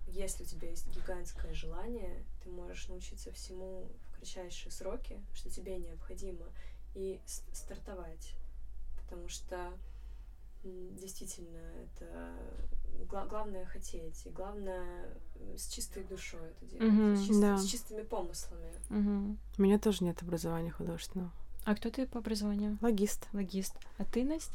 [0.07, 5.77] если у тебя есть гигантское желание, ты можешь научиться всему в кратчайшие сроки, что тебе
[5.77, 6.45] необходимо,
[6.95, 7.21] и
[7.53, 8.33] стартовать.
[9.03, 9.71] Потому что
[10.63, 12.33] действительно это
[13.09, 15.07] гла- главное хотеть, и главное
[15.55, 17.57] с чистой душой это делать, Мгм, с, чис- да.
[17.57, 18.71] с чистыми помыслами.
[18.89, 19.39] Мгм.
[19.57, 21.31] У меня тоже нет образования художественного.
[21.65, 22.77] А кто ты по образованию?
[22.81, 23.27] Логист.
[23.33, 23.75] Логист.
[23.97, 24.53] А ты, Настя?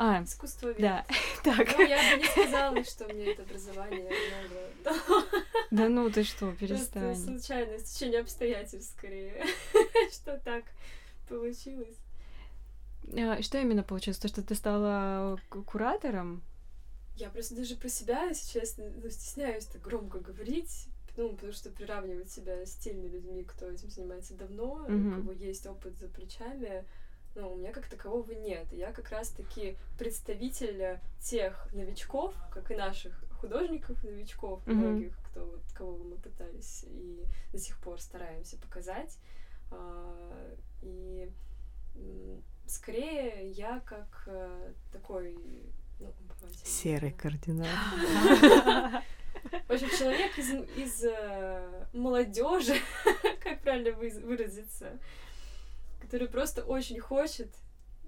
[0.00, 1.04] А, Искусство да.
[1.42, 1.76] Так.
[1.76, 4.98] Ну, я бы не сказала, что у меня это образование много.
[5.70, 7.16] Да ну ты что, Просто перестань.
[7.16, 9.44] случайное стечение обстоятельств, скорее.
[10.10, 10.64] Что так
[11.28, 11.96] получилось.
[13.16, 14.18] А, Что именно получилось?
[14.18, 16.42] То, что ты стала ку- куратором?
[17.16, 21.70] Я просто даже про себя, если честно, ну, стесняюсь так громко говорить, ну, потому что
[21.70, 25.12] приравнивать себя с теми людьми, кто этим занимается давно, Мгм.
[25.12, 26.84] у кого есть опыт за плечами,
[27.34, 28.66] ну, у меня как такового нет.
[28.72, 34.76] Я как раз-таки представитель тех новичков, как и наших художников-новичков, Мгм.
[34.78, 39.16] многих, кто, вот, кого мы пытались и до сих пор стараемся показать.
[39.70, 41.28] А, И
[42.70, 45.38] скорее я как э, такой
[46.00, 46.12] ну,
[46.64, 47.66] Серый кардинал.
[49.66, 51.04] В общем, человек из, из
[51.92, 52.74] молодежи,
[53.42, 54.98] как правильно вы- выразиться,
[56.00, 57.48] который просто очень хочет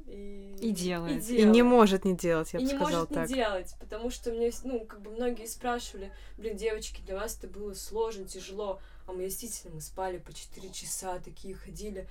[0.07, 1.29] и, И делает.
[1.31, 3.29] И не может не делать, я и бы не сказала может так.
[3.29, 7.47] не делать, потому что мне, ну, как бы многие спрашивали, блин, девочки, для вас это
[7.47, 12.09] было сложно, тяжело, а мы действительно, мы спали по 4 часа, такие ходили,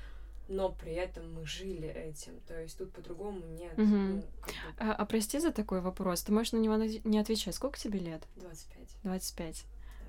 [0.49, 4.15] но при этом мы жили этим, то есть тут по-другому нет, Мгм.
[4.17, 4.23] ну,
[4.79, 6.23] А, а прости за такой вопрос.
[6.23, 7.55] Ты можешь на него не отвечать.
[7.55, 8.23] Сколько тебе лет?
[8.35, 8.88] 25.
[9.03, 9.65] 25.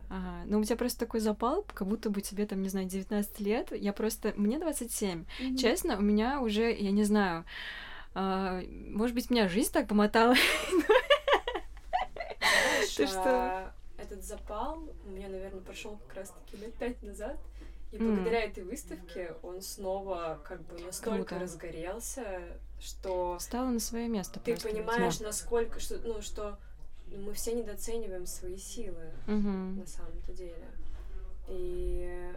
[0.09, 0.43] Ага.
[0.47, 3.71] Ну, у тебя просто такой запал, как будто бы тебе, там, не знаю, 19 лет.
[3.71, 4.33] Я просто...
[4.37, 5.25] Мне 27.
[5.39, 5.57] Мгм.
[5.57, 7.45] Честно, у меня уже, я не знаю,
[8.15, 10.35] а, может быть, меня жизнь так помотала.
[12.97, 13.23] Ты что?
[13.25, 17.39] а, этот запал у меня, наверное, прошел как раз-таки лет пять назад.
[17.93, 21.39] И благодаря этой выставке он снова как бы настолько Круто.
[21.41, 22.41] разгорелся,
[22.79, 26.59] что Стала на свое место ты понимаешь, насколько, что, ну, что
[27.09, 29.79] мы все недооцениваем свои силы Мгм.
[29.81, 30.69] на самом-то деле.
[31.49, 32.33] И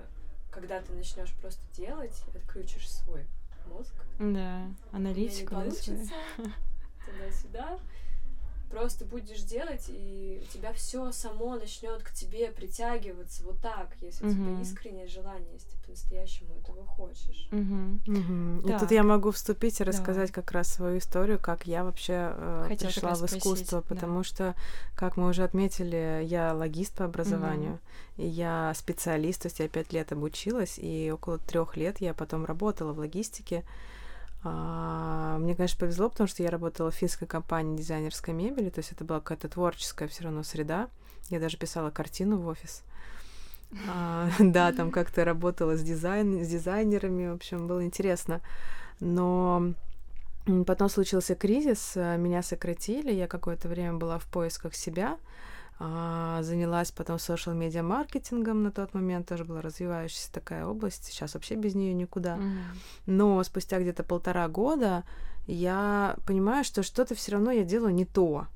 [0.51, 3.25] когда ты начнешь просто делать, отключишь свой
[3.67, 5.53] мозг, Да, аналитику.
[5.53, 5.61] да,
[7.05, 7.79] туда-сюда.
[8.73, 14.25] Просто будешь делать, и у тебя все само начнет к тебе притягиваться вот так, если
[14.25, 17.47] у тебя искреннее желание, если ты по-настоящему этого хочешь.
[17.51, 18.01] Мгм.
[18.07, 18.59] Мгм.
[18.61, 18.79] И Так.
[18.79, 22.89] тут я могу вступить и рассказать как раз свою историю, как я вообще э, Хотела
[22.89, 23.95] пришла в спросить, искусство, да.
[23.95, 24.55] потому что,
[24.95, 27.79] как мы уже отметили, я логист по образованию,
[28.17, 32.43] и я специалист, то есть я пять лет обучилась, и около трех лет я потом
[32.45, 33.63] работала в логистике.
[34.43, 38.91] А, мне, конечно, повезло, потому что я работала в финской компании дизайнерской мебели, то есть
[38.91, 40.89] это была какая-то творческая все равно среда.
[41.29, 42.83] Я даже писала картину в офис.
[43.87, 48.41] А, да, там как-то работала с, дизайн, с дизайнерами, в общем, было интересно.
[48.99, 49.73] Но
[50.67, 55.17] потом случился кризис, меня сократили, я какое-то время была в поисках себя,
[55.79, 61.33] а, занялась потом social медиа маркетингом на тот момент, тоже была развивающаяся такая область, сейчас
[61.33, 62.37] вообще без нее никуда.
[62.37, 62.57] Mm.
[63.07, 65.03] Но спустя где-то полтора года
[65.47, 68.47] я понимаю, что что-то все равно я делаю не то.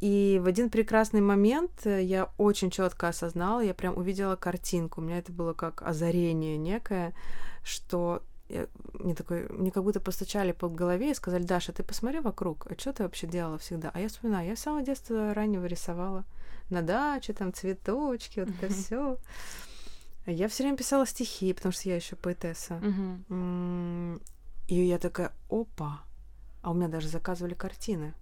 [0.00, 5.00] И в один прекрасный момент я очень четко осознала, я прям увидела картинку.
[5.00, 7.14] У меня это было как озарение некое,
[7.64, 12.20] что я, мне такой, мне как будто постучали по голове и сказали, Даша, ты посмотри
[12.20, 13.90] вокруг, а что ты вообще делала всегда?
[13.94, 16.24] А я вспоминаю, я с самого детства раннего рисовала
[16.70, 19.18] на даче, там цветочки, вот это все.
[20.26, 22.80] Я все время писала стихи, потому что я еще поэтесса.
[24.66, 26.02] И я такая, опа,
[26.60, 28.14] а у меня даже заказывали картины.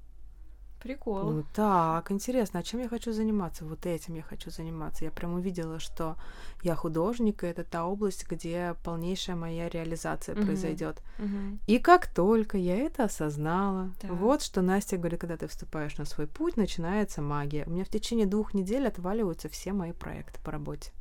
[0.86, 1.30] Прикол.
[1.30, 3.64] Ну так, интересно, а чем я хочу заниматься?
[3.64, 5.04] Вот этим я хочу заниматься.
[5.04, 6.16] Я прям увидела, что
[6.62, 10.44] я художник, и это та область, где полнейшая моя реализация угу.
[10.44, 11.02] произойдет.
[11.18, 11.58] Угу.
[11.66, 14.12] И как только я это осознала, так.
[14.12, 17.64] вот что Настя говорит, когда ты вступаешь на свой путь, начинается магия.
[17.66, 20.92] У меня в течение двух недель отваливаются все мои проекты по работе.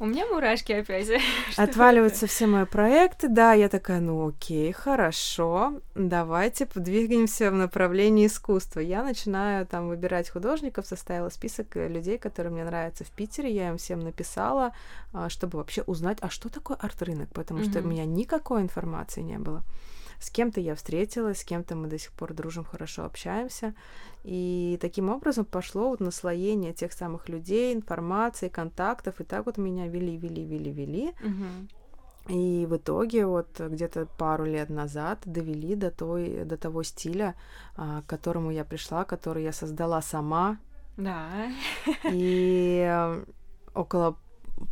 [0.00, 1.08] У меня мурашки опять.
[1.56, 3.28] Отваливаются все мои проекты.
[3.28, 8.78] Да, я такая, ну окей, хорошо, давайте подвигаемся в направлении искусства.
[8.78, 13.52] Я начинаю там выбирать художников, составила список э, людей, которые мне нравятся в Питере.
[13.52, 14.72] Я им всем написала,
[15.12, 19.38] а, чтобы вообще узнать, а что такое арт-рынок, потому что у меня никакой информации не
[19.38, 19.64] было.
[20.20, 23.74] С кем-то я встретилась, с кем-то мы до сих пор дружим, хорошо общаемся.
[24.24, 29.20] И таким образом пошло вот наслоение тех самых людей, информации, контактов.
[29.20, 31.08] И так вот меня вели, вели, вели, вели.
[31.22, 32.34] Угу.
[32.34, 37.34] И в итоге вот где-то пару лет назад довели до, той, до того стиля,
[37.74, 40.58] а, к которому я пришла, который я создала сама.
[40.96, 41.50] Да.
[42.10, 43.16] И
[43.74, 44.16] около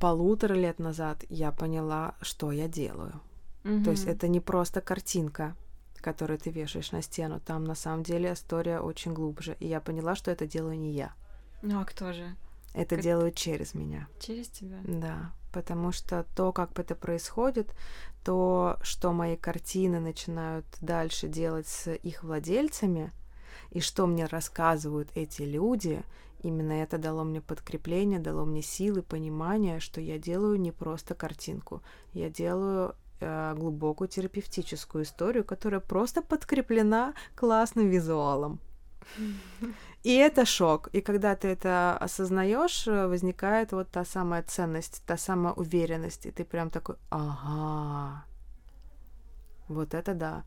[0.00, 3.20] полутора лет назад я поняла, что я делаю.
[3.66, 3.84] Угу.
[3.84, 5.56] То есть это не просто картинка,
[6.00, 7.40] которую ты вешаешь на стену.
[7.40, 9.56] Там на самом деле история очень глубже.
[9.58, 11.12] И я поняла, что это делаю не я.
[11.62, 12.36] Ну а кто же?
[12.74, 13.04] Это как...
[13.04, 14.06] делают через меня.
[14.20, 14.78] Через тебя?
[14.84, 15.32] Да.
[15.52, 17.74] Потому что то, как это происходит,
[18.24, 23.12] то, что мои картины начинают дальше делать с их владельцами,
[23.70, 26.02] и что мне рассказывают эти люди,
[26.42, 31.82] именно это дало мне подкрепление, дало мне силы, понимание, что я делаю не просто картинку,
[32.12, 38.60] я делаю Э, глубокую терапевтическую историю, которая просто подкреплена классным визуалом.
[40.02, 40.88] И это шок.
[40.92, 46.26] И когда ты это осознаешь, э, возникает вот та самая ценность, та самая уверенность.
[46.26, 48.24] И ты прям такой, ага,
[49.68, 50.44] вот это да.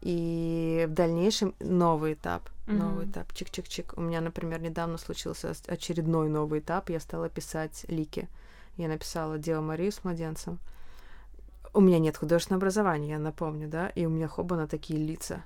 [0.00, 2.72] И в дальнейшем новый этап, mm-hmm.
[2.72, 3.92] новый этап, чик-чик-чик.
[3.96, 6.88] У меня, например, недавно случился очередной новый этап.
[6.88, 8.26] Я стала писать лики.
[8.78, 10.58] Я написала Дева Марию с младенцем.
[11.72, 15.42] У меня нет художественного образования, я напомню, да, и у меня хобана такие лица.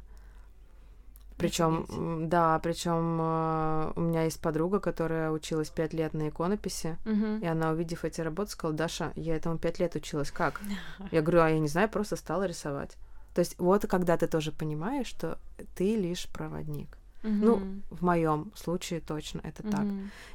[1.36, 7.42] Причем, да, причем э, у меня есть подруга, которая училась пять лет на иконописи, uh-huh.
[7.42, 10.60] и она, увидев эти работы, сказала, Даша, я этому пять лет училась, как?
[11.10, 12.96] Я говорю, а я не знаю, просто стала рисовать.
[13.34, 15.38] То есть вот когда ты тоже понимаешь, что
[15.74, 16.96] ты лишь проводник.
[17.24, 17.30] Uh-huh.
[17.30, 19.70] Ну, в моем случае точно это uh-huh.
[19.72, 19.86] так.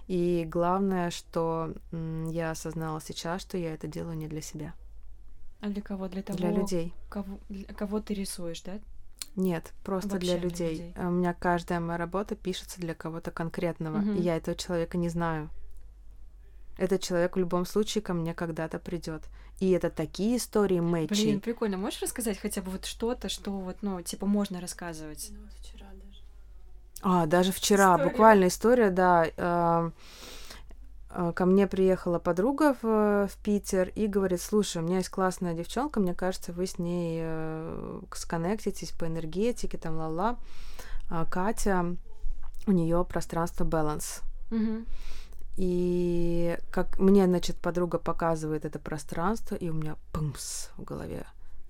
[0.08, 4.74] И главное, что я осознала сейчас, что я это делаю не для себя.
[5.62, 6.08] А для кого?
[6.08, 6.94] Для того, для людей.
[7.10, 8.80] Кого, для кого ты рисуешь, да?
[9.36, 10.76] Нет, просто Вообще для людей.
[10.76, 10.94] для людей.
[10.98, 14.14] У меня каждая моя работа пишется для кого-то конкретного, угу.
[14.14, 15.50] и я этого человека не знаю.
[16.78, 19.24] Этот человек в любом случае ко мне когда-то придет.
[19.60, 21.10] И это такие истории мэчи.
[21.10, 21.78] Блин, прикольно.
[21.78, 25.30] Можешь рассказать хотя бы вот что-то, что вот, ну, типа, можно рассказывать?
[25.32, 26.22] Ну, вот вчера даже.
[27.02, 27.96] А, даже вчера.
[27.96, 28.10] История.
[28.10, 29.26] Буквально история, да.
[29.26, 29.92] Э, а,
[31.10, 36.00] ко мне приехала подруга в, в Питер и говорит, слушай, у меня есть классная девчонка,
[36.00, 40.38] мне кажется, вы с ней э, сконнектитесь по энергетике, там ла-ла.
[41.10, 41.96] А Катя,
[42.68, 44.22] у нее пространство баланс.
[45.58, 51.26] И как мне, значит, подруга показывает это пространство, и у меня пумс в голове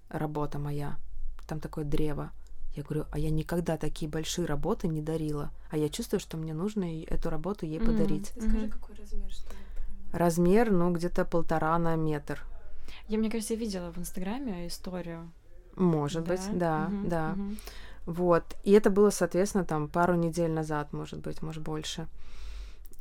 [0.10, 0.97] работа моя.
[1.47, 2.32] Там такое древо.
[2.79, 5.51] Я говорю, а я никогда такие большие работы не дарила.
[5.69, 7.85] А я чувствую, что мне нужно эту работу ей mm-hmm.
[7.85, 8.31] подарить.
[8.31, 8.49] Mm-hmm.
[8.49, 9.51] Скажи, какой размер, что
[10.11, 12.43] Размер, ну, где-то полтора на метр.
[13.07, 15.31] Я, мне кажется, я видела в Инстаграме историю.
[15.75, 16.31] Может да?
[16.31, 17.07] быть, да, mm-hmm.
[17.07, 17.35] да.
[17.35, 17.57] Mm-hmm.
[18.05, 18.43] Вот.
[18.63, 22.07] И это было, соответственно, там пару недель назад, может быть, может больше.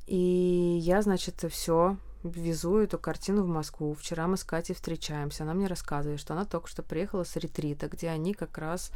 [0.07, 3.95] И я, значит, все везу эту картину в Москву.
[3.95, 5.45] Вчера мы с Катей встречаемся.
[5.45, 8.91] Она мне рассказывает, что она только что приехала с ретрита, где они как раз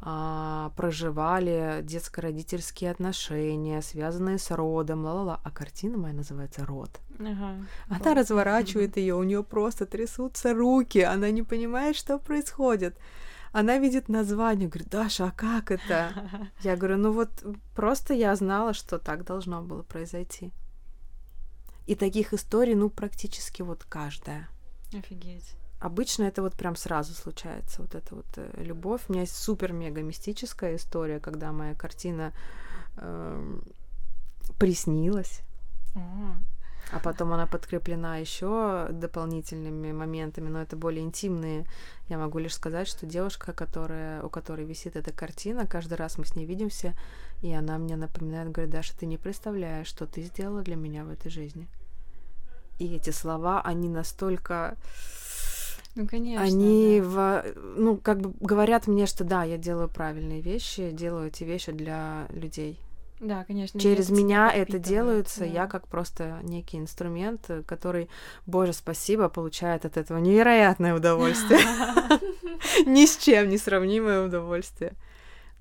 [0.00, 5.40] а, проживали детско-родительские отношения, связанные с родом, ла-ла-ла.
[5.42, 7.00] А картина моя называется «Род».
[7.18, 7.66] Ага.
[7.88, 8.16] Она Вот.
[8.16, 12.96] разворачивает ее, у нее просто трясутся руки, она не понимает, что происходит.
[13.50, 16.12] Она видит название, говорит, Даша, а как это?
[16.62, 17.30] Я говорю, ну вот
[17.74, 20.52] просто я знала, что так должно было произойти.
[21.86, 24.48] И таких историй, ну, практически вот каждая.
[24.92, 25.54] Офигеть.
[25.80, 29.02] Обычно это вот прям сразу случается, вот эта вот э, любовь.
[29.08, 32.32] У меня есть супер-мега мистическая история, когда моя картина
[32.96, 33.62] эм,
[34.58, 35.42] приснилась,
[36.90, 41.66] а потом она подкреплена еще дополнительными моментами, но это более интимные.
[42.08, 46.24] Я могу лишь сказать, что девушка, которая, у которой висит эта картина, каждый раз мы
[46.24, 46.94] с ней видимся,
[47.42, 51.10] и она мне напоминает, говорит, Даша, ты не представляешь, что ты сделала для меня в
[51.10, 51.68] этой жизни.
[52.78, 54.76] И эти слова, они настолько...
[55.98, 56.44] Ну, конечно.
[56.44, 57.08] Они, да.
[57.08, 57.44] в,
[57.76, 62.28] ну, как бы говорят мне, что да, я делаю правильные вещи, делаю эти вещи для
[62.30, 62.78] людей.
[63.18, 63.80] Да, конечно.
[63.80, 65.46] Через меня это делается, да.
[65.46, 68.08] я как просто некий инструмент, э, который,
[68.46, 71.58] боже, спасибо, получает от этого невероятное удовольствие.
[72.86, 74.92] Ни с чем не сравнимое удовольствие.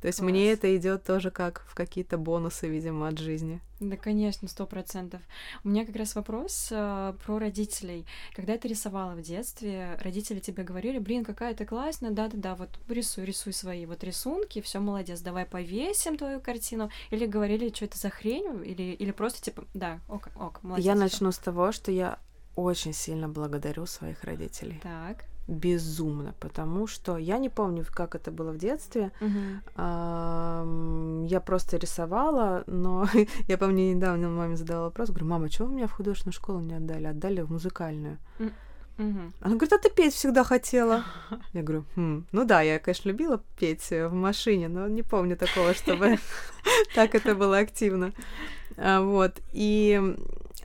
[0.01, 3.62] То есть мне это идет тоже как в какие-то бонусы, видимо, от жизни.
[3.79, 5.21] Да, конечно, сто процентов.
[5.63, 8.05] У меня как раз вопрос э, про родителей.
[8.36, 13.25] Когда ты рисовала в детстве, родители тебе говорили, блин, какая ты классная, да-да-да, вот рисуй,
[13.25, 16.89] рисуй свои вот рисунки, все молодец, давай повесим твою картину.
[17.12, 20.86] Или говорили, что это за хрень, или, или просто типа, да, ок, ок, молодец.
[20.86, 21.01] я всё».
[21.01, 22.19] начну с того, что я
[22.55, 24.79] очень сильно благодарю своих родителей.
[24.81, 25.25] Так.
[25.47, 29.12] Безумно, потому что я не помню, как это было в детстве.
[29.75, 33.07] Ам, Я просто рисовала, но
[33.47, 36.75] я помню, недавно маме задала вопрос, говорю, мама, чего вы меня в художественную школу не
[36.75, 37.05] отдали?
[37.07, 38.17] Отдали в музыкальную.
[39.41, 41.03] Она говорит, а ты петь всегда хотела.
[41.53, 45.38] Я говорю, «Хм, ну да, я, конечно, любила петь э, в машине, но не помню
[45.38, 46.17] такого, чтобы
[46.95, 48.12] так это было активно.
[48.75, 50.15] А, Вот, и...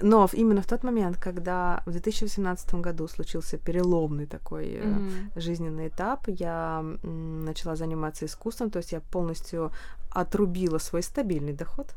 [0.02, 5.02] Но именно в тот момент, когда в 2018 году случился переломный такой Мгм.
[5.36, 6.28] жизненный этап.
[6.28, 9.70] Я начала заниматься искусством, то есть я полностью
[10.10, 11.94] отрубила свой стабильный доход.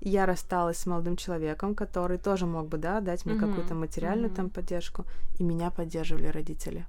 [0.00, 4.28] Я рассталась с молодым человеком, который тоже мог бы, да, дать мне Мгм, какую-то материальную
[4.28, 4.36] мгм.
[4.36, 5.04] там поддержку,
[5.38, 6.86] и меня поддерживали родители.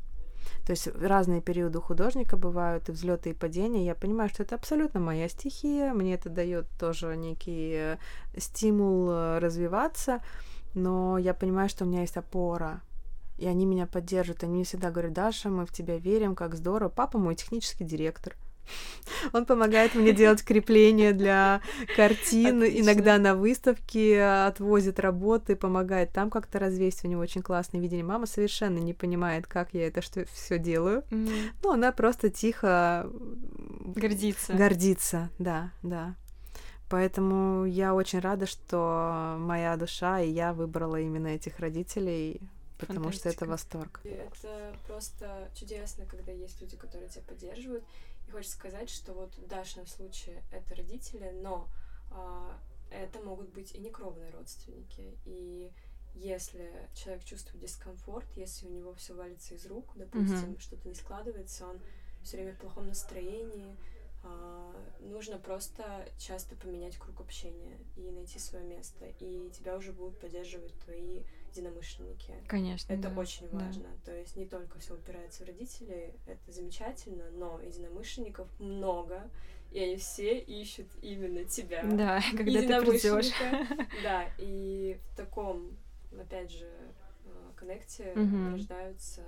[0.65, 3.85] То есть разные периоды художника бывают, и взлеты и падения.
[3.85, 7.97] Я понимаю, что это абсолютно моя стихия, мне это дает тоже некий э,
[8.37, 10.21] стимул э, развиваться,
[10.73, 12.81] но я понимаю, что у меня есть опора,
[13.37, 14.43] и они меня поддерживают.
[14.43, 16.89] Они мне всегда говорят, Даша, мы в тебя верим, как здорово.
[16.89, 18.35] Папа мой технический директор.
[19.33, 21.61] Он помогает мне делать крепления для
[21.95, 22.81] картин, Отлично.
[22.81, 27.05] иногда на выставке отвозит работы, помогает там как-то развесить.
[27.05, 28.05] У него очень классное видение.
[28.05, 31.03] Мама совершенно не понимает, как я это что все делаю.
[31.09, 31.31] Мгм.
[31.61, 33.09] Ну, она просто тихо
[33.95, 34.53] Гордиться.
[34.53, 36.15] гордится, да, да.
[36.89, 42.39] Поэтому я очень рада, что моя душа и я выбрала именно этих родителей,
[42.77, 44.01] потому что это восторг.
[44.03, 47.83] Это просто чудесно, когда есть люди, которые тебя поддерживают.
[48.33, 51.69] Хочется сказать, что вот в Дашном случае это родители, но
[52.09, 55.15] а, это могут быть и некровные родственники.
[55.25, 55.71] И
[56.15, 60.59] если человек чувствует дискомфорт, если у него все валится из рук, допустим, Мгм.
[60.59, 61.79] что-то не складывается, он
[62.23, 63.77] все время в плохом настроении,
[64.23, 69.05] а, нужно просто часто поменять круг общения и найти свое место.
[69.19, 71.21] И тебя уже будут поддерживать твои
[71.55, 72.33] единомышленники.
[72.47, 73.65] Конечно, Это да, очень да.
[73.65, 73.89] важно.
[74.05, 79.29] То есть не только все упирается в родителей, это замечательно, но единомышленников много,
[79.71, 81.83] и они все ищут именно тебя.
[81.83, 83.31] Да, когда ты придешь.
[84.03, 85.77] Да, и в таком,
[86.19, 86.65] опять же,
[87.25, 88.53] э, коннекте Мгм.
[88.53, 89.21] рождаются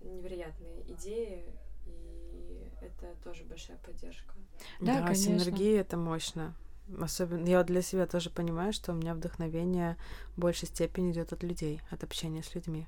[0.00, 1.44] невероятные идеи,
[1.86, 4.34] и это тоже большая поддержка.
[4.80, 5.14] Да, Да, конечно.
[5.14, 6.54] синергия это мощно.
[7.00, 9.96] Особенно я для себя тоже понимаю, что у меня вдохновение
[10.36, 12.86] в большей степени идет от людей, от общения с людьми.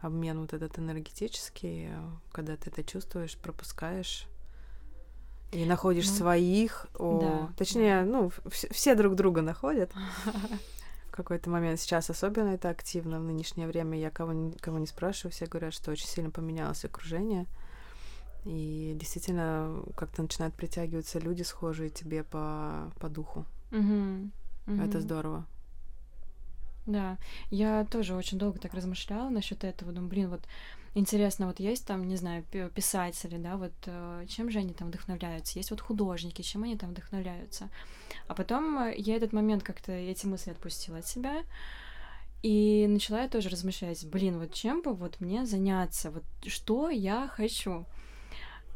[0.00, 1.88] Обмен вот этот энергетический,
[2.32, 4.26] когда ты это чувствуешь, пропускаешь
[5.52, 9.90] и находишь Ну, своих, о, да, точнее, ну, вс- все друг друга находят
[11.08, 11.80] в какой-то момент.
[11.80, 13.98] Сейчас особенно это активно в нынешнее время.
[13.98, 17.46] Я кого, кого не спрашиваю, все говорят, что очень сильно поменялось окружение.
[18.44, 23.44] И действительно как-то начинают притягиваться люди, схожие тебе по, по духу.
[23.70, 24.32] Мгм.
[24.66, 25.00] Это Мгм.
[25.00, 25.46] здорово.
[26.86, 27.18] Да,
[27.50, 29.92] я тоже очень долго так размышляла насчет этого.
[29.92, 30.40] Думаю, блин, вот
[30.94, 34.88] интересно, вот есть там, не знаю, пи- писатели, да, вот э, чем же они там
[34.88, 35.58] вдохновляются?
[35.58, 37.68] Есть вот художники, чем они там вдохновляются?
[38.26, 41.42] А потом э, я этот момент как-то, эти мысли отпустила от себя.
[42.42, 47.28] И начала я тоже размышлять, блин, вот чем бы вот мне заняться, вот что я
[47.28, 47.84] хочу.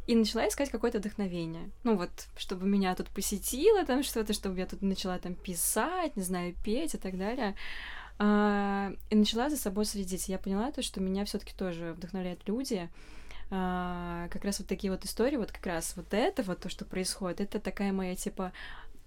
[0.07, 1.71] И начала искать какое-то вдохновение.
[1.83, 6.23] Ну вот, чтобы меня тут посетило там что-то, чтобы я тут начала там писать, не
[6.23, 7.55] знаю, петь и так далее.
[8.19, 10.29] А, и начала за собой следить.
[10.29, 12.89] Я поняла то, что меня все таки тоже вдохновляют люди.
[13.51, 16.85] А, как раз вот такие вот истории, вот как раз вот это, вот то, что
[16.85, 18.53] происходит, это такая моя, типа,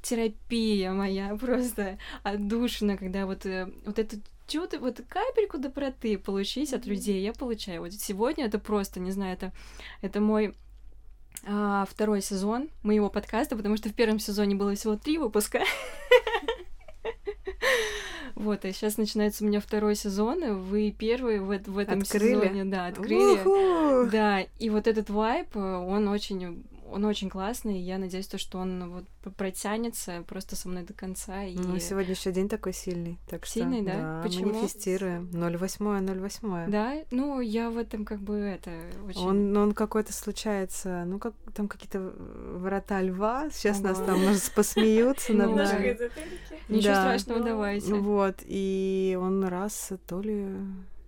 [0.01, 4.17] терапия моя просто отдушина, когда вот, э, вот эту
[4.47, 7.81] чудо, вот капельку доброты получить от людей я получаю.
[7.81, 9.51] Вот сегодня это просто, не знаю, это,
[10.01, 10.55] это мой
[11.89, 15.61] второй сезон моего подкаста, потому что в первом сезоне было всего три выпуска.
[18.35, 22.35] Вот, и сейчас начинается у меня второй сезон, и вы первый в, в этом открыли?
[22.35, 23.41] сезоне, да, открыли.
[23.41, 24.11] У-ху!
[24.11, 28.59] Да, и вот этот вайп, он очень он очень классный, и я надеюсь, то, что
[28.59, 31.43] он вот протянется просто со мной до конца.
[31.43, 31.55] И...
[31.55, 33.19] Ну, сегодня еще день такой сильный.
[33.29, 33.97] Так сильный, что, да?
[33.97, 34.21] да?
[34.23, 34.53] Почему?
[34.53, 35.29] Манифестируем.
[35.31, 36.93] 08 08 Да?
[37.11, 38.71] Ну, я в этом как бы это
[39.05, 39.21] очень...
[39.21, 43.49] Он, он какой-то случается, ну, как там какие-то врата льва.
[43.51, 43.89] Сейчас ага.
[43.89, 45.97] нас там, может, посмеются над нами.
[46.69, 47.93] Ничего страшного, давайте.
[47.93, 50.47] Вот, и он раз то ли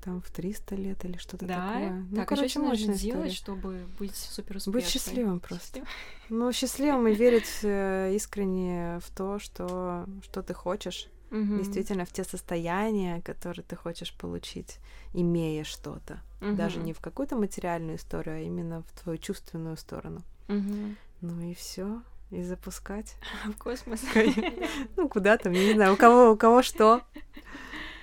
[0.03, 1.67] там в 300 лет или что-то да?
[1.67, 1.91] такое.
[2.09, 4.73] Ну, так, короче, а что нужно делать, чтобы быть супер успешным?
[4.73, 5.81] Быть счастливым просто.
[6.29, 11.09] Ну, счастливым и верить э, искренне в то, что, что ты хочешь.
[11.31, 11.57] Угу.
[11.57, 14.79] Действительно, в те состояния, которые ты хочешь получить,
[15.13, 16.21] имея что-то.
[16.41, 16.55] Угу.
[16.55, 20.21] Даже не в какую-то материальную историю, а именно в твою чувственную сторону.
[20.47, 20.95] Угу.
[21.21, 22.01] Ну и все.
[22.31, 23.15] И запускать.
[23.45, 24.01] В космос.
[24.95, 27.01] Ну, куда там, не знаю, у кого, у кого что.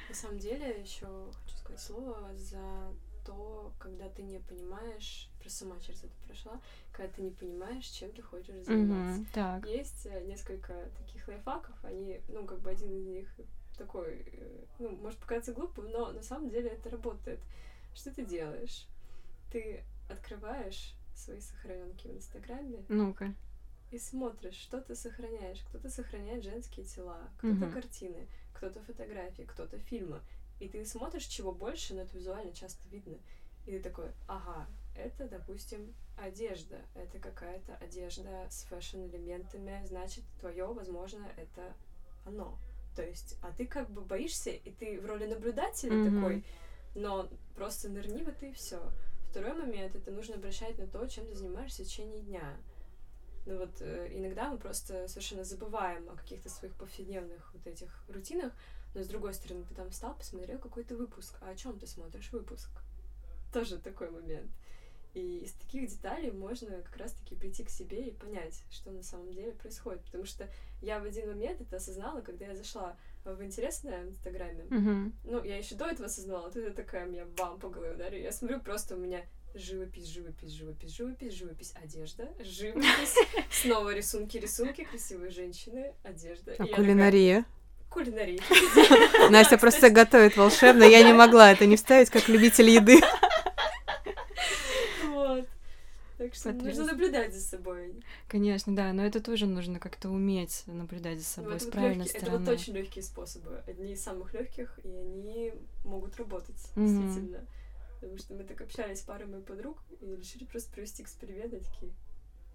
[0.09, 1.07] На самом деле, еще
[1.79, 2.95] слово за
[3.27, 6.61] то, когда ты не понимаешь, просто сама через это прошла,
[6.93, 9.20] когда ты не понимаешь, чем ты хочешь заниматься.
[9.20, 9.66] Mm-hmm, так.
[9.66, 13.29] Есть э, несколько таких лайфхаков, они, ну, как бы один из них
[13.77, 17.41] такой, э, ну, может показаться глупым, но на самом деле это работает.
[17.95, 18.87] Что ты делаешь?
[19.51, 22.85] Ты открываешь свои сохраненки в Инстаграме.
[22.89, 23.35] Ну-ка.
[23.91, 25.62] И смотришь, что ты сохраняешь.
[25.68, 27.72] Кто-то сохраняет женские тела, кто-то mm-hmm.
[27.72, 30.20] картины, кто-то фотографии, кто-то фильмы.
[30.59, 33.19] И ты смотришь, чего больше, но это визуально часто видно.
[33.67, 36.81] И ты такой, ага, это, допустим, одежда.
[36.95, 39.85] Это какая-то одежда с fashion-элементами.
[39.87, 41.75] Значит, твое, возможно, это
[42.25, 42.59] оно.
[42.95, 46.21] То есть, а ты как бы боишься, и ты в роли наблюдателя mm-hmm.
[46.21, 46.45] такой,
[46.95, 48.81] но просто нырни в это и все.
[49.31, 52.57] Второй момент это нужно обращать на то, чем ты занимаешься в течение дня.
[53.45, 58.53] Ну вот э, иногда мы просто совершенно забываем о каких-то своих повседневных вот этих рутинах,
[58.97, 61.34] но с другой стороны, ты там встал, посмотрел какой-то выпуск.
[61.42, 62.70] А о чем ты смотришь выпуск?
[63.53, 64.51] Тоже такой момент.
[65.12, 69.32] И из таких деталей можно как раз-таки прийти к себе и понять, что на самом
[69.32, 70.03] деле происходит.
[70.05, 70.49] Потому что
[70.80, 74.64] я в один момент это осознала, когда я зашла в интересное в Инстаграме.
[74.64, 75.12] Mm-hmm.
[75.24, 78.22] Ну, я еще до этого осознала, тут это такая меня бам по голове ударила.
[78.22, 79.22] Я смотрю, просто у меня
[79.55, 83.16] живопись, живопись, живопись, живопись, живопись, одежда, живопись,
[83.51, 86.55] снова рисунки, рисунки, красивые женщины, одежда.
[86.59, 87.44] А кулинария?
[87.97, 89.30] Такая, кулинарии.
[89.30, 90.84] Настя просто готовит волшебно.
[90.84, 93.01] Я не могла это не вставить как любитель еды.
[95.05, 95.47] Вот.
[96.18, 97.94] Так что нужно наблюдать за собой.
[98.28, 102.20] Конечно, да, но это тоже нужно как-то уметь наблюдать за собой вот, с правильной легкие,
[102.20, 102.42] стороны.
[102.42, 103.62] Это вот очень легкие способы.
[103.66, 105.53] Одни из самых легких, и они
[105.84, 106.86] могут работать, mm-hmm.
[106.86, 107.47] действительно.
[108.01, 111.59] Потому что мы так общались с парой моих подруг и решили просто провести эксперимент, и
[111.59, 111.92] такие,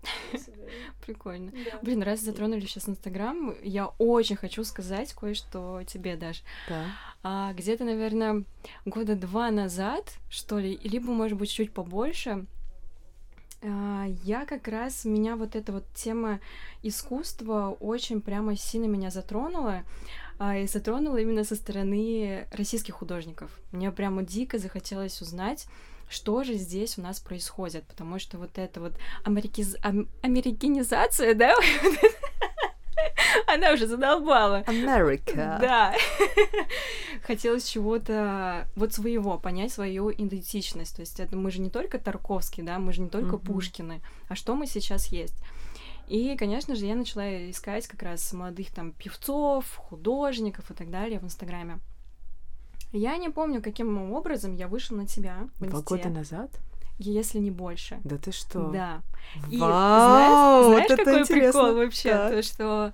[1.06, 1.52] Прикольно.
[1.82, 6.44] Блин, раз затронули сейчас Инстаграм, я очень хочу сказать кое-что тебе, Даш.
[6.68, 6.86] Да.
[7.24, 8.44] А, где-то, наверное,
[8.86, 12.46] года два назад, что ли, либо, может быть, чуть побольше,
[13.64, 16.40] а, я как раз, меня вот эта вот тема
[16.82, 19.84] искусства очень прямо сильно меня затронула,
[20.40, 23.52] а, и затронула именно со стороны российских художников.
[23.72, 25.68] Мне прямо дико захотелось узнать,
[26.12, 28.94] что же здесь у нас происходит, потому что вот эта вот
[29.24, 29.78] америкиз...
[29.82, 30.10] ам...
[30.22, 31.56] американизация, да,
[33.48, 34.64] она уже задолбала.
[34.68, 35.58] Америка.
[35.62, 35.96] Да.
[37.24, 40.96] Хотелось чего-то вот своего, понять свою идентичность.
[40.96, 43.46] То есть это мы же не только Тарковский, да, мы же не только mm-hmm.
[43.46, 45.36] Пушкины, а что мы сейчас есть.
[46.08, 51.20] И, конечно же, я начала искать как раз молодых там певцов, художников и так далее
[51.20, 51.80] в Инстаграме.
[52.92, 56.52] Я не помню, каким образом я вышла на тебя в Два года назад?
[57.00, 58.00] Если не больше.
[58.04, 58.70] Да ты что?
[58.70, 59.02] Да.
[59.50, 61.62] И Вау, знаешь, знаешь вот какой интересно.
[61.62, 62.10] прикол вообще?
[62.10, 62.32] Так.
[62.32, 62.94] То, что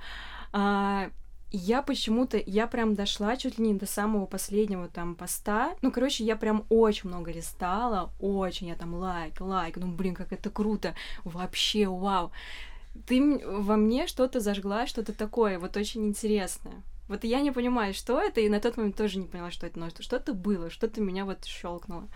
[0.53, 1.09] а,
[1.51, 5.75] я почему-то, я прям дошла чуть ли не до самого последнего там поста.
[5.81, 10.33] Ну, короче, я прям очень много листала, очень, я там лайк, лайк, ну, блин, как
[10.33, 10.93] это круто,
[11.23, 12.31] вообще, вау.
[13.05, 16.83] Ты во мне что-то зажгла, что-то такое, вот очень интересное.
[17.07, 19.79] Вот я не понимаю, что это, и на тот момент тоже не поняла, что это,
[19.79, 22.07] но что-то было, что-то меня вот щелкнуло.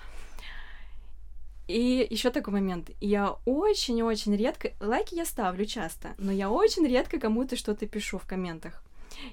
[1.68, 2.92] И еще такой момент.
[3.00, 4.74] Я очень-очень редко...
[4.82, 8.84] Лайки я ставлю часто, но я очень редко кому-то что-то пишу в комментах.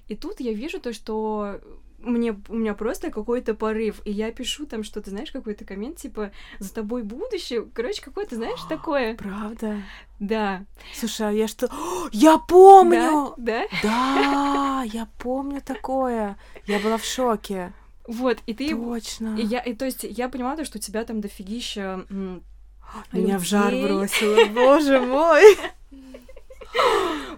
[0.07, 1.61] И тут я вижу то, что
[1.99, 6.30] мне, у меня просто какой-то порыв, и я пишу там что-то, знаешь, какой-то коммент, типа,
[6.59, 9.16] за тобой будущее, короче, какое-то, знаешь, такое.
[9.16, 9.82] Правда?
[10.20, 10.64] Да.
[10.94, 11.66] Слушай, а я что...
[11.66, 13.34] О, я помню!
[13.36, 13.66] Да?
[13.82, 16.36] Да, Да, я помню такое.
[16.66, 17.72] Я была в шоке.
[18.07, 18.70] Вот, и ты...
[18.70, 19.36] Точно.
[19.36, 22.07] И я, и то есть я понимала, то, что у тебя там дофигища
[23.12, 25.42] Меня в жар бросило, боже мой.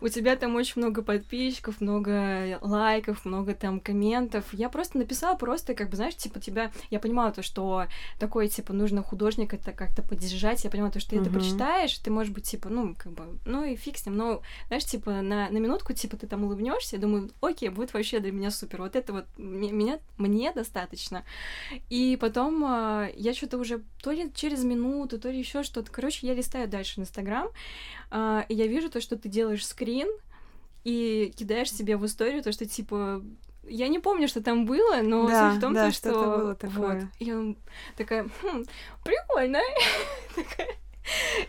[0.00, 4.44] У тебя там очень много подписчиков, много лайков, много там комментов.
[4.52, 6.72] Я просто написала просто, как бы, знаешь, типа тебя...
[6.90, 7.86] Я понимала то, что
[8.18, 10.64] такой, типа, нужно художника это как-то поддержать.
[10.64, 13.64] Я понимала то, что ты это прочитаешь, ты, может быть, типа, ну, как бы, ну
[13.64, 14.16] и фиг с ним.
[14.16, 18.20] Ну, знаешь, типа, на, на минутку, типа, ты там улыбнешься, я думаю, окей, будет вообще
[18.20, 18.80] для меня супер.
[18.80, 21.24] Вот это вот мне, меня, мне достаточно.
[21.90, 25.90] И потом а, я что-то уже то ли через минуту, то ли еще что-то.
[25.90, 27.48] Короче, я листаю дальше в Инстаграм,
[28.10, 30.08] а, и я вижу то, что ты делаешь скрин
[30.84, 33.22] и кидаешь себе в историю то, что типа
[33.64, 36.36] я не помню, что там было, но Да, суть в том, да, то, что-то что
[36.38, 37.00] было такое.
[37.00, 37.08] Вот.
[37.18, 37.54] Я
[37.96, 38.64] такая, «Хм,
[39.04, 39.60] прикольно.
[40.34, 40.68] Такая,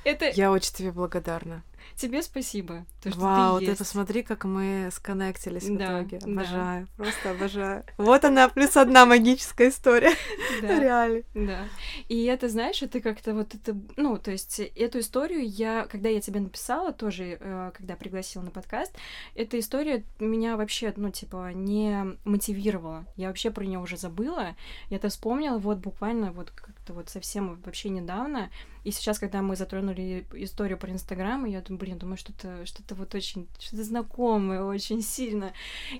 [0.04, 1.64] Это Я очень тебе благодарна.
[1.96, 2.86] Тебе спасибо.
[3.04, 3.80] То, что Вау, ты, ты есть.
[3.80, 6.20] посмотри, как мы сконнектились в Да, итоге.
[6.20, 6.32] да.
[6.32, 7.84] Обожаю, просто обожаю.
[7.98, 10.12] Вот она, плюс одна магическая история.
[10.62, 10.80] Да.
[10.80, 11.24] Реально.
[11.34, 11.66] Да.
[12.08, 16.22] И это, знаешь, это как-то вот это, ну, то есть эту историю я, когда я
[16.22, 18.96] тебе написала, тоже, э, когда пригласила на подкаст,
[19.34, 23.06] эта история меня вообще, ну, типа, не мотивировала.
[23.16, 24.56] Я вообще про нее уже забыла.
[24.90, 28.50] Я это вспомнила вот буквально вот как-то вот совсем вообще недавно.
[28.84, 33.14] И сейчас, когда мы затронули историю про Инстаграм, я думаю, блин, думаю, что-то что вот
[33.14, 35.54] очень, что-то знакомое очень сильно.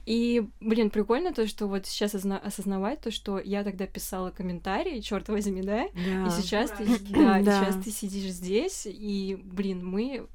[0.06, 5.00] И, блин, прикольно то, что вот сейчас озна- осознавать то, что я тогда писала комментарии,
[5.00, 5.88] черт возьми, да?
[5.94, 6.28] Да.
[6.28, 7.64] И сейчас ты, да, Да.
[7.66, 10.28] сейчас ты сидишь здесь, и, блин, мы,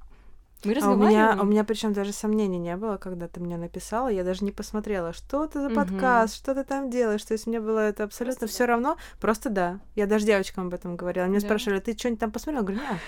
[0.65, 4.09] мы А у меня, у меня причем даже сомнений не было, когда ты мне написала,
[4.09, 7.23] я даже не посмотрела, что это за подкаст, что ты там делаешь.
[7.25, 9.81] То есть мне было это абсолютно все равно, просто да.
[9.95, 11.27] Я даже девочкам об этом говорила.
[11.27, 11.45] Мне Да.
[11.47, 12.63] спрашивали, ты что-нибудь там посмотрела?
[12.63, 13.01] Я говорю, нет.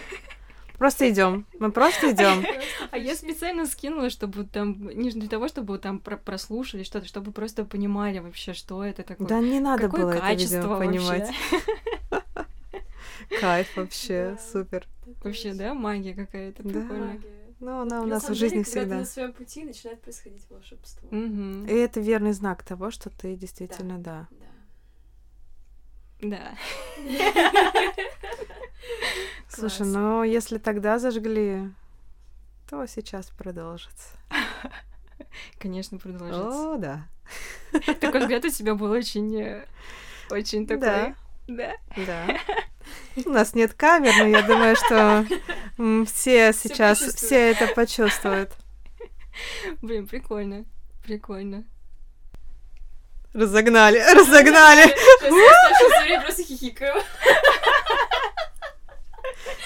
[0.79, 1.45] Просто идем.
[1.59, 2.45] Мы просто идем.
[2.93, 7.33] А я специально скинула, чтобы там, не для того, чтобы там про- прослушали что-то, чтобы
[7.33, 9.27] просто понимали вообще, что это такое.
[9.27, 11.31] Да не надо было это видео понимать.
[13.41, 14.43] Кайф вообще, Да.
[14.53, 14.87] супер.
[15.25, 17.13] Вообще, да, магия какая-то, Да.
[17.61, 17.75] Магия.
[17.75, 18.97] Ну, она у На нас в жизни когда ты всегда.
[18.99, 21.09] на своем пути начинает происходить волшебство.
[21.11, 24.29] И это верный знак того, что ты действительно, да.
[24.31, 24.47] Да.
[26.21, 26.55] Да.
[29.49, 31.71] Слушай, ну если тогда зажгли,
[32.69, 34.17] то сейчас продолжится.
[35.59, 36.73] Конечно, продолжится.
[36.75, 37.07] О, да.
[38.01, 39.67] Такой взгляд у тебя был очень, э,
[40.31, 40.81] очень такой.
[40.81, 41.15] Да.
[41.47, 41.73] Да.
[41.97, 42.39] Да.
[43.25, 45.27] У нас нет камер, но я думаю, что
[46.07, 48.53] все сейчас все это почувствуют.
[49.83, 50.65] Блин, прикольно.
[51.05, 51.65] Прикольно.
[53.33, 54.95] Разогнали, разогнали.
[56.09, 57.03] Я просто хихикаю.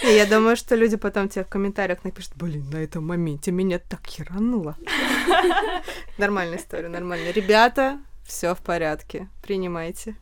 [0.03, 3.79] И я думаю, что люди потом тебе в комментариях напишут, блин, на этом моменте меня
[3.79, 4.77] так херануло.
[6.19, 7.31] Нормальная история, нормально.
[7.31, 10.17] Ребята, все в порядке, принимайте.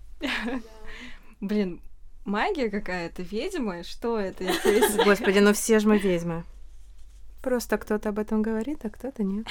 [1.40, 1.80] Блин,
[2.24, 3.82] магия какая-то, ведьма?
[3.84, 4.44] Что это?
[4.62, 6.44] То есть, Господи, ну все же мы ведьмы.
[7.42, 9.46] Просто кто-то об этом говорит, а кто-то нет.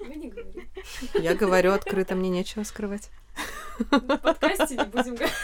[0.00, 0.68] Мы не говорим.
[1.14, 3.10] Я говорю открыто, мне нечего скрывать.
[3.78, 5.34] В подкасте не будем говорить.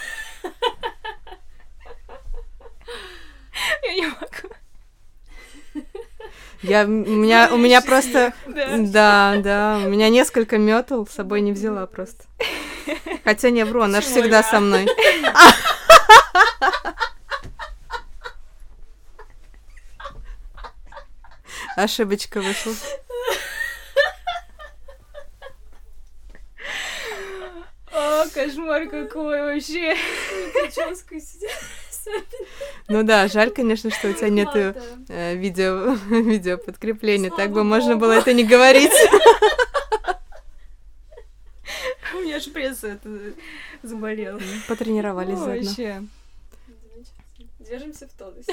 [3.83, 4.55] Я не могу.
[6.63, 8.35] Я, у меня, у меня просто...
[8.47, 9.37] Да.
[9.39, 12.25] Да, у меня несколько метл с собой не взяла просто.
[13.25, 14.87] Хотя не вру, она же всегда со мной.
[21.77, 22.73] Ошибочка вышла.
[27.93, 29.95] О, кошмар какой вообще.
[30.53, 31.51] Прическа сидит.
[32.89, 34.81] Ну да, жаль, конечно, что у тебя нету Ладно.
[35.09, 37.29] э, видео, видео подкрепления.
[37.29, 38.07] Слава Так бы можно богу.
[38.07, 38.93] было это не говорить.
[42.15, 43.09] У меня аж пресс это
[43.83, 44.41] заболел.
[44.69, 45.65] Потренировались О, заодно.
[45.65, 46.03] Вообще.
[47.69, 48.53] Держимся в тонусе.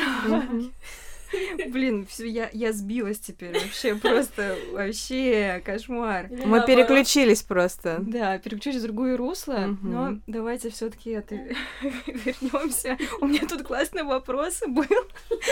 [1.68, 3.54] Блин, всё, я, я сбилась теперь.
[3.60, 6.28] Вообще просто вообще кошмар.
[6.28, 6.66] Или Мы наоборот.
[6.68, 7.98] переключились просто.
[8.02, 9.92] Да, переключились в другое русло, Мгм.
[9.92, 11.34] но давайте все-таки это
[12.06, 12.98] вернемся.
[13.20, 14.86] У меня тут классный вопрос был,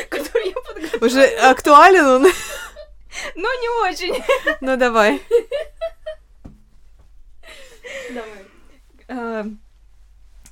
[0.10, 1.06] который я подготовила.
[1.08, 2.22] Уже актуален он?
[3.36, 4.24] Но не очень.
[4.62, 5.20] Ну давай.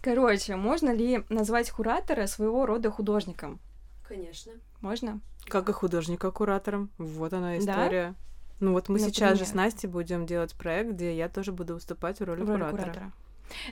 [0.02, 3.60] Короче, можно ли назвать куратора своего рода художником?
[4.08, 4.54] Конечно.
[4.82, 5.20] Можно?
[5.48, 6.90] Как и художника куратором.
[6.98, 8.10] Вот она история.
[8.10, 8.16] Да?
[8.60, 9.14] Ну вот мы Например.
[9.14, 12.50] сейчас же с Настей будем делать проект, где я тоже буду выступать в роли, в
[12.50, 12.82] роли куратора.
[12.82, 13.12] куратора.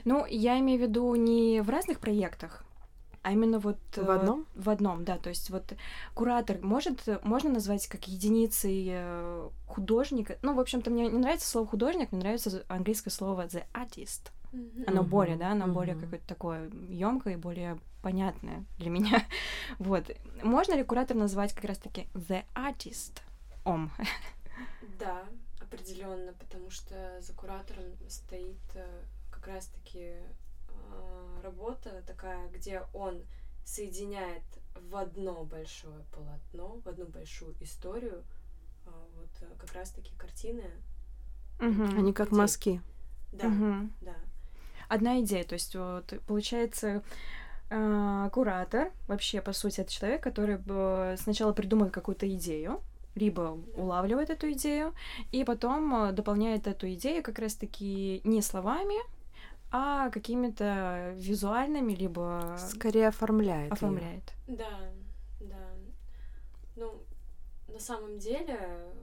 [0.04, 2.64] Ну, я имею в виду не в разных проектах,
[3.22, 4.46] а именно вот в одном?
[4.54, 5.18] Э, в одном, да.
[5.18, 5.74] То есть вот
[6.14, 10.38] куратор может можно назвать как единицей э, художника.
[10.42, 14.30] Ну, в общем-то, мне не нравится слово художник, мне нравится английское слово the artist.
[14.52, 14.84] Mm-hmm.
[14.86, 15.72] Оно более, да, оно mm-hmm.
[15.72, 19.26] более какое-то такое емкое и более понятное для меня.
[19.78, 20.10] вот.
[20.42, 23.20] Можно ли куратор назвать как раз-таки the artist?
[23.64, 23.90] Ом.
[24.98, 25.24] да,
[25.60, 30.14] определенно, потому что за куратором стоит э, как раз-таки
[30.68, 33.22] э, работа такая, где он
[33.64, 34.42] соединяет
[34.74, 38.24] в одно большое полотно, в одну большую историю,
[38.86, 40.64] э, вот э, как раз-таки картины.
[41.60, 41.98] Угу.
[41.98, 42.36] Они как где...
[42.36, 42.82] мазки.
[43.32, 43.90] Да, угу.
[44.00, 44.14] да.
[44.88, 47.02] Одна идея, то есть вот получается
[47.70, 50.58] э, куратор вообще по сути это человек, который
[51.18, 52.80] сначала придумал какую-то идею,
[53.14, 54.94] либо улавливает эту идею
[55.32, 58.96] и потом дополняет эту идею как раз-таки не словами,
[59.70, 62.56] а какими-то визуальными, либо...
[62.58, 63.72] Скорее оформляет.
[63.72, 64.32] Оформляет.
[64.46, 64.58] Её.
[64.58, 64.80] Да,
[65.40, 65.56] да.
[66.76, 67.02] Ну,
[67.68, 68.58] на самом деле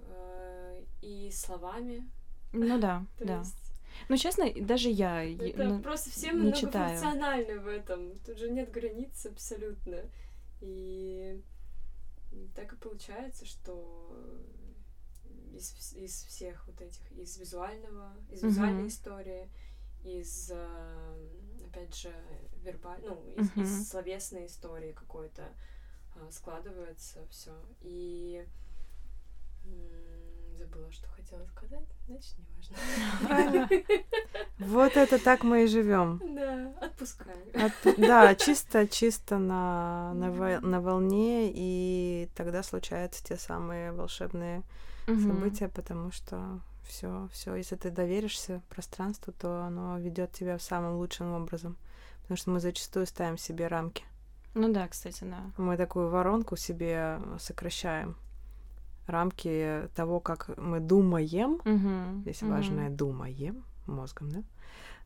[0.10, 2.10] э, и словами.
[2.52, 3.40] Ну да, да.
[3.40, 3.65] Есть...
[4.10, 8.18] Ну, честно, даже я Это ну, просто все не многофункциональны в этом.
[8.20, 10.02] Тут же нет границ абсолютно.
[10.62, 11.42] И
[12.56, 14.16] так и получается, что
[15.54, 18.88] из, из всех вот этих, из визуального, из визуальной mm-hmm.
[18.88, 19.50] истории,
[20.04, 21.30] из, э,
[21.68, 22.14] опять же,
[22.64, 23.02] вербаль...
[23.04, 23.64] ну, из, uh-huh.
[23.64, 25.44] из словесной истории какой-то
[26.16, 27.54] а, складывается все.
[27.82, 28.46] И
[30.56, 33.86] забыла, что хотела сказать, значит, неважно.
[34.60, 36.22] Вот это так мы и живем.
[36.36, 37.38] Да, отпускаю.
[37.98, 44.64] Да, чисто, чисто на, на, на волне, и тогда случаются те самые волшебные
[45.06, 47.56] события, потому что все, все.
[47.56, 51.78] Если ты доверишься пространству, то оно ведет тебя самым лучшим образом.
[52.22, 54.04] Потому что мы зачастую ставим себе рамки.
[54.54, 55.52] Ну да, кстати, да.
[55.58, 58.16] Мы такую воронку себе сокращаем.
[59.08, 62.52] Рамки того, как мы думаем, угу, здесь угу.
[62.52, 64.44] важное думаем мозгом, да,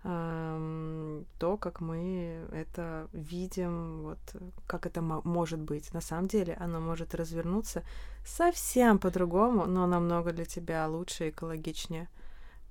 [0.04, 4.20] то, как мы это видим, вот
[4.68, 5.94] как это может быть.
[5.94, 7.84] На самом деле оно может развернуться
[8.26, 12.08] совсем по-другому, но намного для тебя лучше экологичнее.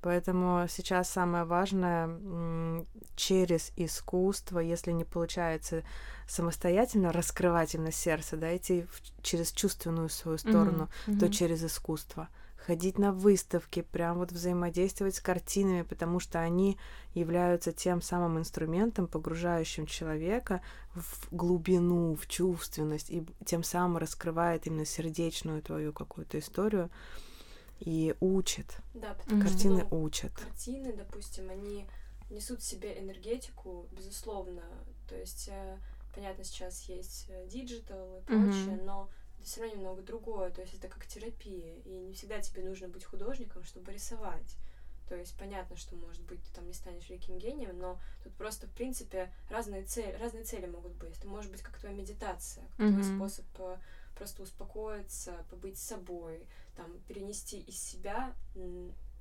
[0.00, 2.84] Поэтому сейчас самое важное
[3.16, 5.82] через искусство, если не получается
[6.28, 11.18] самостоятельно раскрывать именно сердце, да, идти в, через чувственную свою сторону, mm-hmm.
[11.18, 12.28] то через искусство
[12.68, 16.76] ходить на выставки, прям вот взаимодействовать с картинами, потому что они
[17.14, 20.60] являются тем самым инструментом, погружающим человека
[20.94, 26.90] в глубину, в чувственность, и тем самым раскрывает именно сердечную твою какую-то историю
[27.80, 28.76] и учит.
[28.94, 30.32] Да, потому картины что учат.
[30.32, 31.86] Картины, допустим, они
[32.30, 34.62] несут в себе энергетику, безусловно.
[35.08, 35.78] То есть, э,
[36.14, 38.84] понятно, сейчас есть digital и прочее, mm-hmm.
[38.84, 39.08] но
[39.38, 42.88] это все равно немного другое, то есть это как терапия, и не всегда тебе нужно
[42.88, 44.56] быть художником, чтобы рисовать.
[45.08, 48.66] То есть понятно, что, может быть, ты там не станешь великим гением, но тут просто,
[48.66, 51.16] в принципе, разные цели, разные цели могут быть.
[51.16, 52.92] Это может быть как твоя медитация, как mm-hmm.
[52.92, 53.76] твой способ э,
[54.18, 56.46] просто успокоиться, побыть собой,
[56.76, 58.34] там, перенести из себя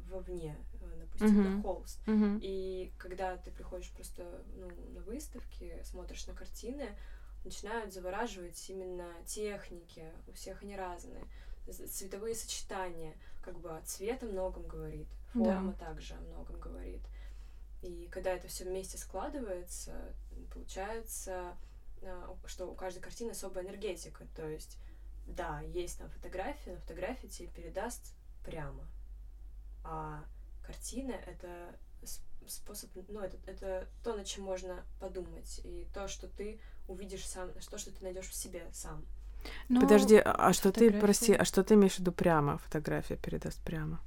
[0.10, 1.56] вовне, э, допустим, mm-hmm.
[1.56, 2.00] на холст.
[2.08, 2.40] Mm-hmm.
[2.42, 6.96] И когда ты приходишь просто ну, на выставки, смотришь на картины,
[7.44, 11.26] начинают завораживать именно техники, у всех они разные,
[11.68, 15.86] цветовые сочетания, как бы цвет о многом говорит, форма да.
[15.86, 17.02] также о многом говорит.
[17.82, 19.94] И когда это все вместе складывается,
[20.54, 21.56] получается,
[22.04, 24.26] а, что у каждой картины особая энергетика.
[24.36, 24.78] То есть,
[25.28, 28.14] да, есть там фотография, но фотография тебе передаст
[28.44, 28.88] прямо.
[29.84, 30.24] А
[30.66, 31.76] картина— это
[32.48, 37.52] способ, ну, это, это то, над чем можно подумать, и то, что ты увидишь сам,
[37.70, 39.06] то, что ты найдешь в себе сам.
[39.70, 40.96] Но Подожди, а что фотография...
[40.96, 42.58] ты, прости, а что ты имеешь в виду прямо?
[42.58, 44.02] Фотография передаст прямо?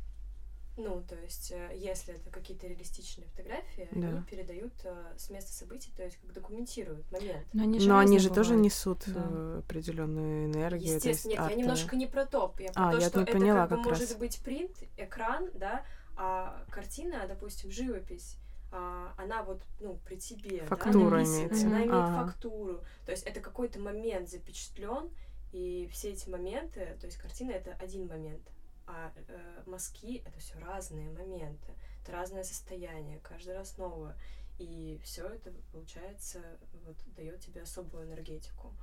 [0.83, 4.09] Ну, то есть, э, если это какие-то реалистичные фотографии, да.
[4.09, 7.47] они передают э, с места событий, то есть как документируют момент.
[7.53, 9.23] Но они же, Но они же тоже несут да.
[9.29, 10.95] Э, определенную энергию.
[10.95, 11.51] Естественно, нет, арт...
[11.51, 12.61] я немножко не про топ.
[12.61, 15.51] Я про а, то, я что это поняла, как бы как может быть принт, экран,
[15.55, 15.85] да,
[16.17, 18.37] а картина, допустим, живопись
[18.73, 21.67] а, она вот, ну, при тебе, Фактура да, имеется.
[21.67, 22.27] она имеет ага.
[22.27, 22.81] фактуру.
[23.05, 25.11] То есть это какой-то момент запечатлен,
[25.53, 28.43] и все эти моменты, то есть картина это один момент,
[28.91, 31.73] а э, мазки это все разные моменты,
[32.03, 34.17] это разное состояние, каждый раз новое.
[34.59, 36.41] И все это, получается,
[36.85, 38.75] вот дает тебе особую энергетику.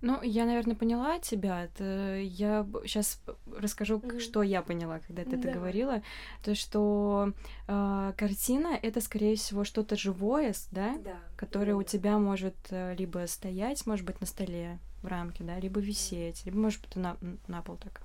[0.00, 1.64] Ну, я, наверное, поняла тебя.
[1.64, 4.20] Это я сейчас расскажу, Мгм.
[4.20, 5.54] что я поняла, когда ты это Давай.
[5.54, 6.02] говорила.
[6.42, 7.32] То, что
[7.68, 11.18] э, картина это, скорее всего, что-то живое, да, Да.
[11.36, 11.84] которое у именно.
[11.84, 16.58] тебя может э, либо стоять, может быть, на столе в рамке, да, либо висеть, либо,
[16.58, 17.16] может быть, на,
[17.46, 18.00] на пол так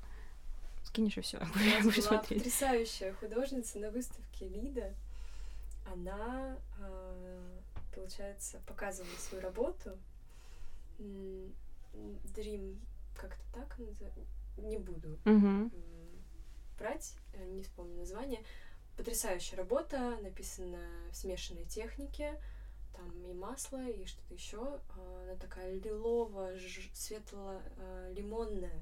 [0.91, 1.37] скинешь и все.
[1.39, 2.43] У нас будешь была смотреть.
[2.43, 4.93] потрясающая художница на выставке Лида.
[5.91, 7.59] Она, а,
[7.95, 9.97] получается, показывала свою работу.
[12.35, 12.77] Dream,
[13.15, 14.19] как-то так называется?
[14.57, 15.17] Не буду
[16.77, 18.39] брать, э, не вспомню название.
[18.97, 20.79] Потрясающая работа, написана
[21.11, 22.39] в смешанной технике.
[22.95, 24.79] Там и масло, и что-то еще.
[24.95, 26.51] Она такая лилово,
[26.93, 28.81] светло-лимонная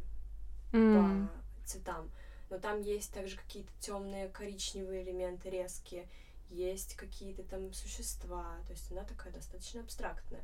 [0.74, 1.28] М.
[1.28, 2.10] по цветам.
[2.50, 6.08] Но там есть также какие-то темные коричневые элементы резкие,
[6.50, 8.58] есть какие-то там существа.
[8.66, 10.44] То есть она такая достаточно абстрактная.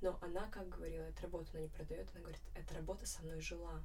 [0.00, 3.40] Но она, как говорила, эту работу она не продает, она говорит, эта работа со мной
[3.40, 3.80] жила.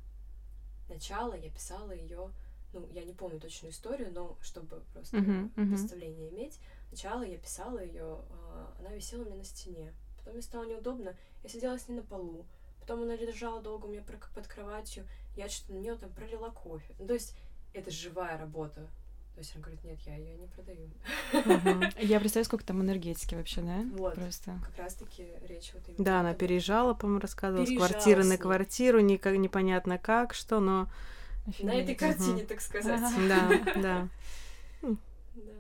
[0.88, 2.32] Начало я писала ее,
[2.72, 5.70] ну, я не помню точную историю, но чтобы просто Мгм, мгм.
[5.70, 6.60] представление иметь,
[6.90, 8.22] сначала я писала ее,
[8.80, 9.94] она висела у меня на стене.
[10.20, 12.46] Потом мне стало неудобно, я сидела с ней на полу.
[12.80, 16.94] Потом она лежала долго у меня под кроватью, я что-то на нее там пролила кофе.
[17.00, 17.36] Ну, то есть
[17.74, 18.88] это живая работа.
[19.34, 20.90] То есть она говорит, нет, я ее не продаю.
[22.00, 23.84] Я представляю, сколько там энергетики вообще, да?
[23.98, 24.16] Вот.
[24.16, 24.58] Просто.
[24.66, 26.40] Как раз-таки речь вот именно Да, она этом.
[26.40, 28.38] переезжала, по-моему, рассказывала, с Переезжала квартиры с на ней.
[28.38, 30.90] квартиру, никак непонятно как, что, но
[31.62, 33.02] На этой картине, так сказать.
[33.02, 33.12] Ага.
[33.28, 34.10] да, да.
[35.36, 35.52] Да.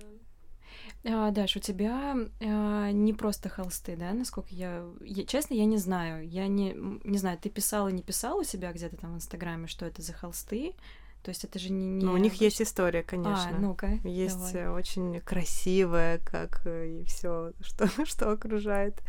[1.07, 4.83] А, Даш, у тебя а, не просто холсты, да, насколько я...
[5.01, 6.27] я- Честно, я не знаю.
[6.27, 9.85] Я не, не знаю, ты писала, не писала у себя где-то там в Инстаграме, что
[9.85, 10.73] это за холсты?
[11.21, 11.85] То есть это же не...
[11.87, 13.49] не Ну, у них есть история, конечно.
[13.55, 14.65] А, ну-ка, Есть давай.
[14.65, 19.01] э, очень красивая, как э, и все, что, что окружает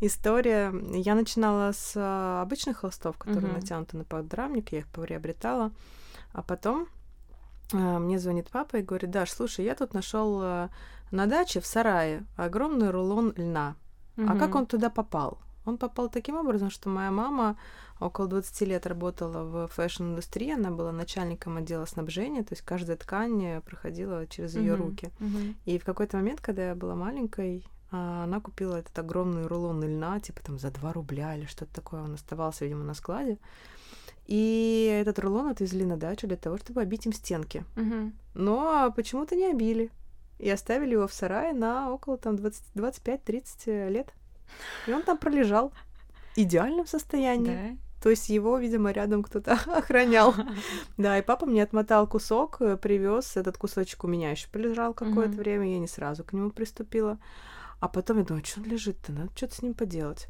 [0.00, 0.72] история.
[0.94, 3.60] Я начинала с а, обычных холстов, которые Мгм.
[3.60, 5.72] натянуты на подрамник, я их приобретала.
[6.32, 6.86] А потом
[7.72, 10.68] а, мне звонит папа и говорит, Даш, слушай, я тут нашел
[11.10, 13.76] на даче в сарае огромный рулон льна.
[14.16, 15.38] А как он туда попал?
[15.64, 17.56] Он попал таким образом, что моя мама
[17.98, 23.60] около 20 лет работала в fashion-индустрии, она была начальником отдела снабжения, то есть каждая ткань
[23.62, 24.82] проходила через ее Мгм.
[24.82, 25.10] руки.
[25.18, 25.56] Мгм.
[25.64, 30.20] И в какой-то момент, когда я была маленькой, а, она купила этот огромный рулон льна,
[30.20, 32.02] типа там за 2 рубля или что-то такое.
[32.02, 33.38] Он оставался, видимо, на складе.
[34.26, 37.64] И этот рулон отвезли на дачу для того, чтобы обить им стенки.
[37.76, 38.12] Мгм.
[38.34, 39.90] Но почему-то не обили.
[40.38, 44.12] И оставили его в сарае на около там 20 25-30 лет.
[44.86, 47.46] И он там пролежал в идеальном состоянии.
[47.72, 47.76] Да?
[48.02, 50.34] То есть его, видимо, рядом кто-то охранял.
[50.96, 55.38] Да, и папа мне отмотал кусок, привез этот кусочек у меня еще полежал какое-то Мгм.
[55.38, 57.18] время, я не сразу к нему приступила.
[57.80, 60.28] А потом я думаю, что он лежит-то, надо что-то с ним поделать.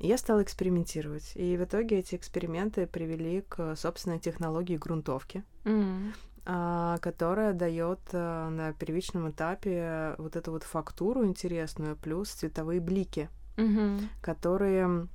[0.00, 1.32] И я стала экспериментировать.
[1.36, 6.12] И в итоге эти эксперименты привели к собственной технологии грунтовки, М.
[6.44, 13.28] а, которая дает а, на первичном этапе вот эту вот фактуру интересную, плюс цветовые блики
[13.56, 14.08] Мгм.
[14.22, 15.08] которые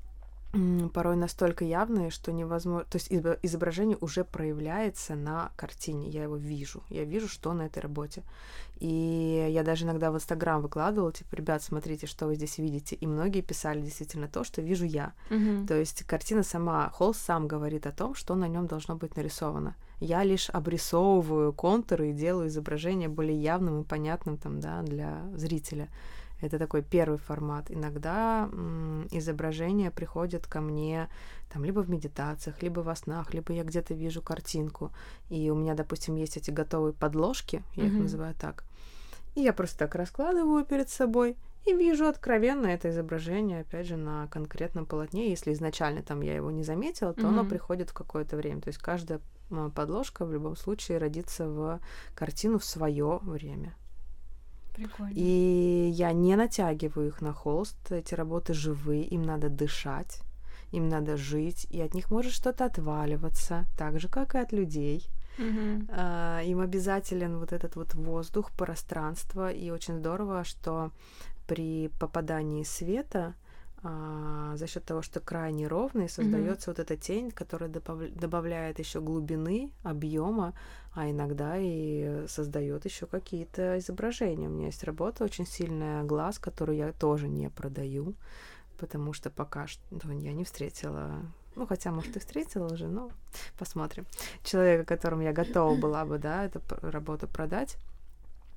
[0.93, 2.86] порой настолько явные, что невозможно...
[2.89, 7.63] То есть изо- изображение уже проявляется на картине, я его вижу, я вижу, что на
[7.63, 8.23] этой работе.
[8.80, 12.95] И я даже иногда в Инстаграм выкладывала, типа, ребят, смотрите, что вы здесь видите.
[12.95, 15.13] И многие писали действительно то, что вижу я.
[15.30, 15.67] Мгм.
[15.67, 19.75] То есть картина сама, холст сам говорит о том, что на нем должно быть нарисовано.
[19.99, 25.89] Я лишь обрисовываю контуры и делаю изображение более явным и понятным там, да, для зрителя.
[26.39, 27.71] Это такой первый формат.
[27.71, 31.09] Иногда м, изображения приходят ко мне
[31.51, 34.91] там либо в медитациях, либо во снах, либо я где-то вижу картинку.
[35.29, 38.03] И у меня, допустим, есть эти готовые подложки, я их Мгм.
[38.03, 38.65] называю так.
[39.33, 41.35] И я просто так раскладываю перед собой
[41.68, 45.30] и вижу откровенно это изображение, опять же, на конкретном полотне.
[45.30, 47.49] Если изначально там я его не заметила, то оно Мгм.
[47.49, 48.61] приходит в какое-то время.
[48.61, 49.20] То есть каждая
[49.51, 51.80] м, подложка в любом случае родится в
[52.15, 53.74] картину в свое время.
[54.76, 55.13] Прикольно.
[55.15, 57.78] И я не натягиваю их на холст.
[57.91, 60.22] Эти работы живые, им надо дышать,
[60.72, 65.07] им надо жить, и от них может что-то отваливаться, так же, как и от людей.
[65.89, 70.91] А, Им обязателен вот этот вот воздух, пространство, и очень здорово, что
[71.47, 73.33] при попадании света
[73.83, 79.01] а, за счет того, что крайне ровный, создается вот эта тень, которая добав- добавляет еще
[79.01, 80.53] глубины, объема,
[80.93, 84.47] а иногда и создает еще какие-то изображения.
[84.47, 88.15] У меня есть работа очень сильная глаз, которую я тоже не продаю,
[88.77, 89.81] потому что пока что
[90.11, 91.21] я не встретила
[91.57, 93.09] ну, хотя, может, и встретила уже, но
[93.57, 94.05] посмотрим.
[94.43, 97.77] Человека, которому я готова была бы, да, эту работу продать.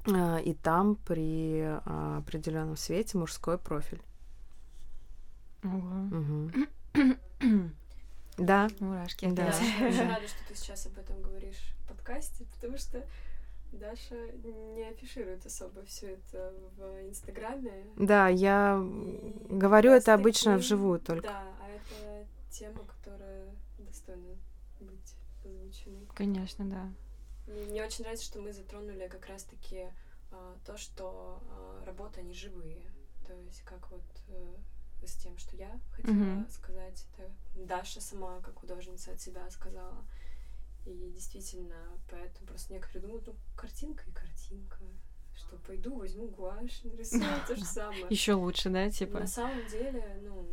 [0.06, 4.02] А, и там при а, определенном свете мужской профиль.
[5.62, 5.78] Ого.
[5.78, 6.52] Мгм.
[8.38, 9.26] Да, Мурашки.
[9.30, 9.46] Да.
[9.52, 13.04] Я очень рада, что ты сейчас об этом говоришь в подкасте, потому что
[13.72, 17.84] Даша не афиширует особо все это в Инстаграме.
[17.96, 21.28] да, я И говорю это обычно таким- вживую только.
[21.28, 23.48] Да, а это тема, которая
[23.78, 24.36] достойна
[24.80, 26.06] быть озвученной.
[26.14, 26.88] Конечно, да.
[27.50, 29.88] Мне очень нравится, что мы затронули как раз-таки
[30.30, 32.82] а, то, что а, работы, они живые.
[33.26, 34.56] То есть как вот э,
[35.06, 36.50] с тем, что я хотела Мгм.
[36.50, 40.04] сказать, это Даша сама, как художница, от себя сказала.
[40.86, 41.76] И действительно,
[42.10, 44.78] поэтому просто некоторые думают, ну, картинка и картинка.
[45.36, 48.06] Что пойду, возьму гуашь, нарисую то же самое.
[48.10, 49.20] Еще лучше, да, типа.
[49.20, 50.46] На самом деле, ну,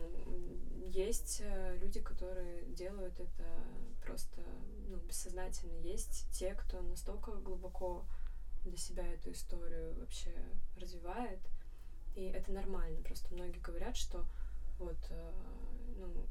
[0.86, 3.64] есть э, люди, которые делают это
[4.06, 4.42] просто,
[4.88, 5.78] ну, бессознательно.
[5.84, 8.06] Есть те, кто настолько глубоко
[8.64, 10.34] для себя эту историю вообще
[10.78, 11.40] развивает,
[12.16, 13.02] и это нормально.
[13.04, 14.26] Просто многие говорят, что
[14.80, 15.32] вот, э,
[15.98, 16.26] ну,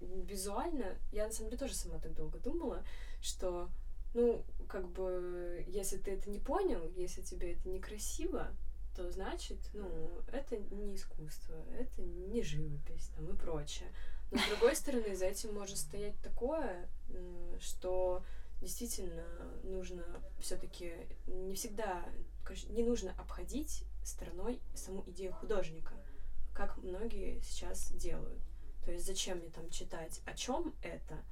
[0.00, 2.84] визуально, я на самом деле тоже сама так долго думала,
[3.20, 3.70] что,
[4.12, 8.48] ну, как бы, если ты это не понял, если тебе это некрасиво,
[8.94, 13.88] то значит, ну, это не искусство, это не живопись там, и прочее.
[14.34, 16.88] Но с другой стороны, за этим может стоять такое,
[17.60, 18.24] что
[18.60, 19.24] действительно
[19.62, 20.04] нужно
[20.40, 20.92] все-таки
[21.26, 22.04] не всегда,
[22.68, 25.94] не нужно обходить стороной саму идею художника,
[26.52, 28.42] как многие сейчас делают.
[28.84, 31.22] То есть зачем мне там читать, о чем это?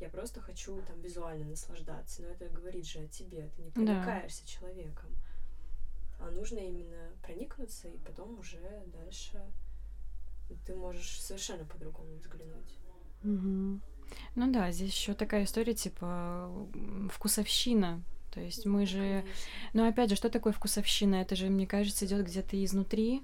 [0.00, 4.46] Я просто хочу там визуально наслаждаться, но это говорит же о тебе, ты не проникаешься
[4.48, 5.10] человеком.
[6.18, 9.40] А нужно именно проникнуться, и потом уже дальше
[10.66, 12.74] ты можешь совершенно по-другому взглянуть.
[13.22, 13.82] Мгм.
[14.36, 16.50] Ну да, здесь еще такая история, типа,
[17.12, 18.02] вкусовщина.
[18.32, 19.24] То есть мы же...
[19.72, 21.16] Но опять же, что такое вкусовщина?
[21.16, 23.22] Это же, мне кажется, идет где-то изнутри.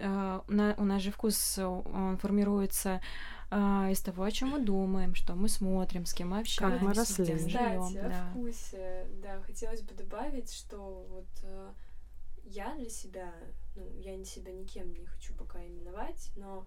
[0.00, 3.02] А, на- у нас же вкус, он формируется
[3.50, 6.90] а, из того, о чем мы думаем, что мы смотрим, с кем мы общаемся, мы
[6.92, 7.32] где росли.
[7.34, 7.82] мы Кстати, живем.
[7.82, 8.28] о Да.
[8.30, 11.70] вкусе, да, хотелось бы добавить, что вот э,
[12.44, 13.32] я для себя,
[13.76, 16.66] ну, я себя никем не хочу пока именовать, но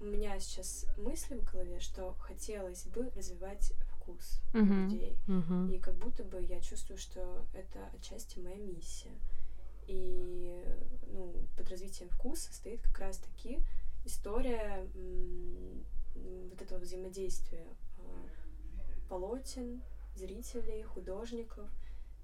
[0.00, 4.88] у меня сейчас мысли в голове, что хотелось бы развивать вкус Мгм.
[4.88, 5.18] людей.
[5.26, 5.70] Мгм.
[5.70, 9.12] И как будто бы я чувствую, что это отчасти моя миссия.
[9.86, 10.64] И
[11.08, 13.58] ну, под развитием вкуса стоит как раз-таки
[14.04, 14.86] история
[16.14, 17.66] вот этого взаимодействия
[17.98, 18.28] а,
[19.08, 19.82] полотен,
[20.16, 21.68] зрителей, художников.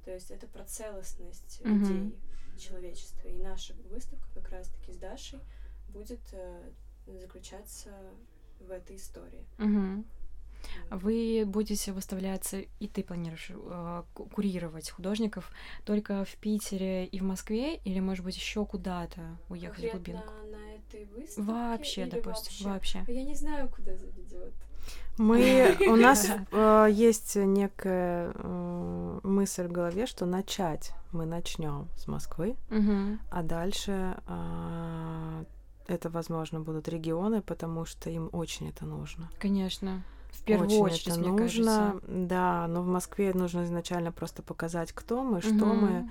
[0.06, 1.80] То есть это про целостность Мгм.
[1.82, 2.18] людей,
[2.58, 3.28] человечества.
[3.28, 5.40] И наша выставка как раз-таки с Дашей
[5.88, 6.62] будет э,
[7.06, 7.90] заключаться
[8.60, 9.44] в этой истории.
[9.58, 10.06] Мгм.
[10.90, 15.50] Вы будете выставляться, и ты планируешь э, ку- курировать художников
[15.84, 20.32] только в Питере и в Москве, или, может быть, еще куда-то уехать в Конкретно глубинку?
[20.50, 22.98] на этой выставке Вообще, или допустим, вообще?
[23.00, 23.12] вообще.
[23.12, 24.54] Я не знаю, куда заведет.
[25.18, 28.65] Мы, у нас э, есть некая э,
[29.26, 33.18] мысль в голове, что начать мы начнем с Москвы, Мгм.
[33.30, 35.44] а дальше а,
[35.86, 39.28] это, возможно, будут регионы, потому что им очень это нужно.
[39.38, 40.02] Конечно.
[40.30, 42.00] В первую очень очередь, это мне нужно, кажется.
[42.08, 46.10] да, но в Москве нужно изначально просто показать, кто мы, что мы, Мгм.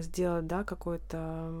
[0.00, 1.52] сделать, да, какой-то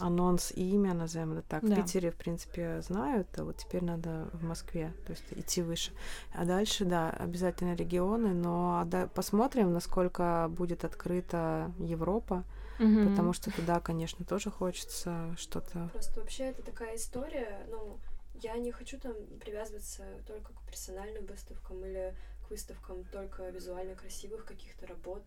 [0.00, 1.62] анонс имя, назовем это так.
[1.62, 1.76] В Да.
[1.76, 5.92] Питере, в принципе, знают, а вот теперь надо в Москве, то есть идти выше.
[6.34, 12.44] А дальше, да, обязательно регионы, но да, посмотрим, насколько будет открыта Европа,
[12.78, 13.04] Мгм.
[13.08, 15.88] потому что туда, конечно, тоже хочется что-то.
[15.92, 17.98] Просто вообще это такая история, ну,
[18.42, 22.14] я не хочу там привязываться только к персональным выставкам или
[22.46, 25.24] к выставкам только визуально красивых каких-то работ.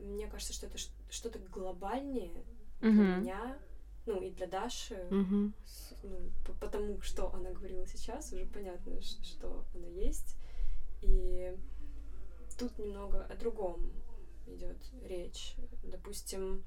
[0.00, 0.78] Мне кажется, что это
[1.10, 2.44] что-то глобальнее
[2.80, 3.20] для Мгм.
[3.22, 3.58] меня,
[4.06, 5.54] ну и для Даши, Мгм.
[5.64, 10.36] с- ну, по- потому что она говорила сейчас, уже понятно, что она есть.
[11.02, 11.56] И
[12.58, 13.92] тут немного о другом
[14.46, 15.54] идет речь.
[15.82, 16.64] Допустим,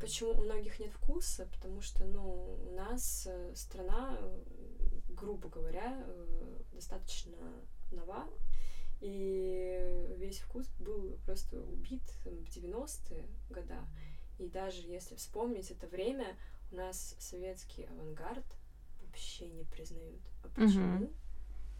[0.00, 1.46] почему у многих нет вкуса?
[1.46, 4.18] Потому что, ну, у нас э, страна,
[5.08, 7.36] грубо говоря, э, достаточно
[7.90, 8.28] нова,
[9.00, 13.86] и весь вкус был просто убит в 90-е года.
[14.38, 16.36] И даже если вспомнить это время,
[16.72, 18.44] у нас советский авангард
[19.02, 20.20] вообще не признают.
[20.44, 20.96] А почему?
[20.96, 21.14] Мгм.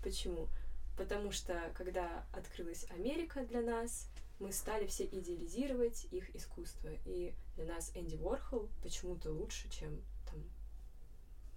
[0.03, 0.49] Почему?
[0.97, 6.91] Потому что когда открылась Америка для нас, мы стали все идеализировать их искусство.
[7.05, 10.43] И для нас Энди Уорхол почему-то лучше, чем там,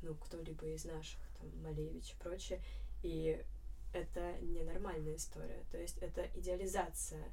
[0.01, 2.61] ну, кто-либо из наших, там, Малевич и прочее.
[3.01, 3.41] И
[3.93, 5.63] это ненормальная история.
[5.71, 7.23] То есть это идеализация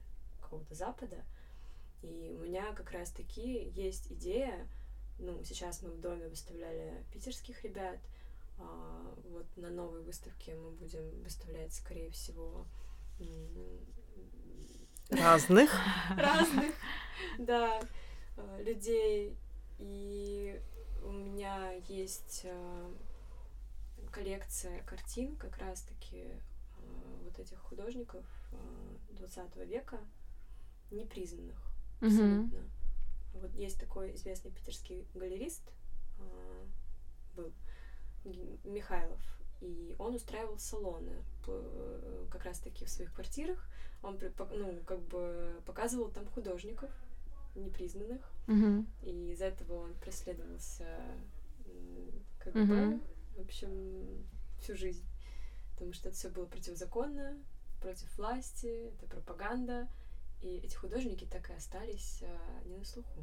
[0.41, 1.25] какого-то Запада.
[2.03, 4.67] И у меня как раз-таки есть идея,
[5.19, 7.99] ну, сейчас мы в доме выставляли питерских ребят,
[8.59, 12.67] а, вот на новой выставке мы будем выставлять, скорее всего,
[15.11, 15.71] разных.
[16.17, 16.75] Разных,
[17.39, 17.81] да,
[18.37, 19.37] а, людей.
[19.79, 20.61] И
[21.03, 22.93] у меня есть а,
[24.11, 26.29] коллекция картин как раз-таки
[27.25, 28.25] вот этих художников
[29.11, 29.99] 20 века,
[30.91, 31.57] непризнанных
[32.01, 32.59] абсолютно.
[32.59, 32.71] Mm-hmm.
[33.35, 35.63] Вот есть такой известный питерский галерист,
[37.37, 37.53] был,
[38.65, 39.21] Михайлов,
[39.61, 41.23] и он устраивал салоны
[42.31, 43.65] как раз-таки в своих квартирах.
[44.03, 44.19] Он,
[44.57, 46.91] ну, как бы показывал там художников
[47.55, 48.87] непризнанных, mm-hmm.
[49.03, 50.87] и из-за этого он преследовался
[52.39, 53.01] как mm-hmm.
[53.41, 54.27] В общем,
[54.61, 55.05] всю жизнь.
[55.75, 57.39] Потому что это все было противозаконно,
[57.81, 59.89] против власти, это пропаганда,
[60.43, 63.23] и эти художники так и остались а, не на слуху.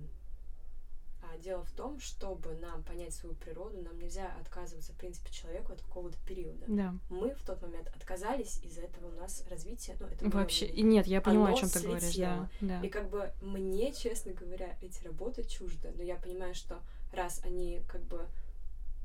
[1.24, 5.74] А дело в том, чтобы нам понять свою природу, нам нельзя отказываться, в принципе, человеку
[5.74, 6.66] от какого-то периода.
[6.68, 6.96] Да.
[7.10, 11.08] Мы в тот момент отказались, из-за этого у нас развитие, ну, это Вообще, и нет,
[11.08, 12.82] я понимаю, о чем ты говоришь, да, да.
[12.82, 17.82] И как бы мне, честно говоря, эти работы чужды, но я понимаю, что раз они
[17.88, 18.28] как бы,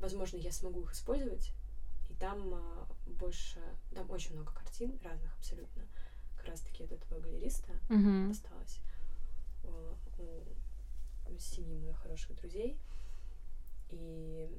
[0.03, 1.51] возможно, я смогу их использовать,
[2.09, 3.59] и там а, больше,
[3.95, 5.83] там очень много картин разных абсолютно,
[6.37, 8.29] как раз-таки от этого галериста угу.
[8.29, 8.79] осталось
[11.43, 12.79] семьи моих хороших друзей.
[13.89, 14.49] И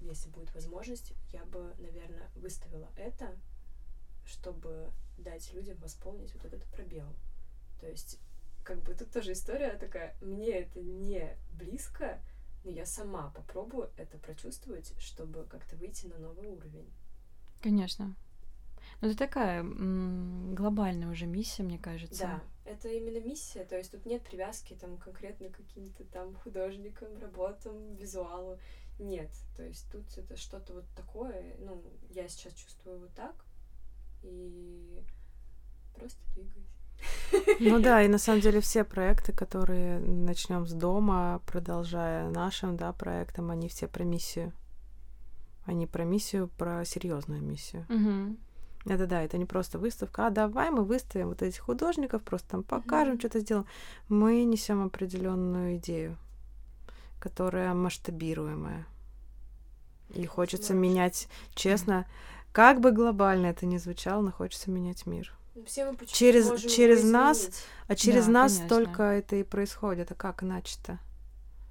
[0.00, 3.34] если будет возможность, я бы, наверное, выставила это,
[4.24, 7.06] чтобы дать людям восполнить вот этот пробел.
[7.80, 8.20] То есть,
[8.64, 12.20] как бы тут тоже история такая, мне это не близко,
[12.66, 16.90] но я сама попробую это прочувствовать, чтобы как-то выйти на новый уровень.
[17.62, 18.14] Конечно.
[19.00, 22.18] Ну, это такая м- глобальная уже миссия, мне кажется.
[22.24, 27.16] Да, это именно миссия, то есть тут нет привязки там конкретно к каким-то там художникам,
[27.20, 28.58] работам, визуалу.
[28.98, 33.34] Нет, то есть тут это что-то вот такое, ну, я сейчас чувствую вот так,
[34.22, 35.04] и
[35.94, 36.75] просто двигаюсь.
[37.60, 42.92] Ну да, и на самом деле все проекты, которые начнем с дома, продолжая нашим, да,
[42.92, 44.52] проектом, они все про миссию.
[45.64, 47.84] Они про миссию, про серьезную миссию.
[47.88, 48.36] Угу.
[48.86, 52.62] Это да, это не просто выставка, а давай мы выставим вот этих художников, просто там
[52.62, 53.18] покажем, mm-hmm.
[53.18, 53.66] что-то сделаем.
[54.08, 56.16] Мы несем определенную идею,
[57.18, 58.86] которая масштабируемая.
[60.14, 60.82] И хочется Смарт.
[60.82, 62.46] менять, честно, mm-hmm.
[62.52, 65.35] как бы глобально это ни звучало, но хочется менять мир.
[65.64, 67.50] Все мы через через нас,
[67.88, 68.76] а через да, нас конечно.
[68.76, 70.12] только это и происходит.
[70.12, 70.98] А как иначе-то?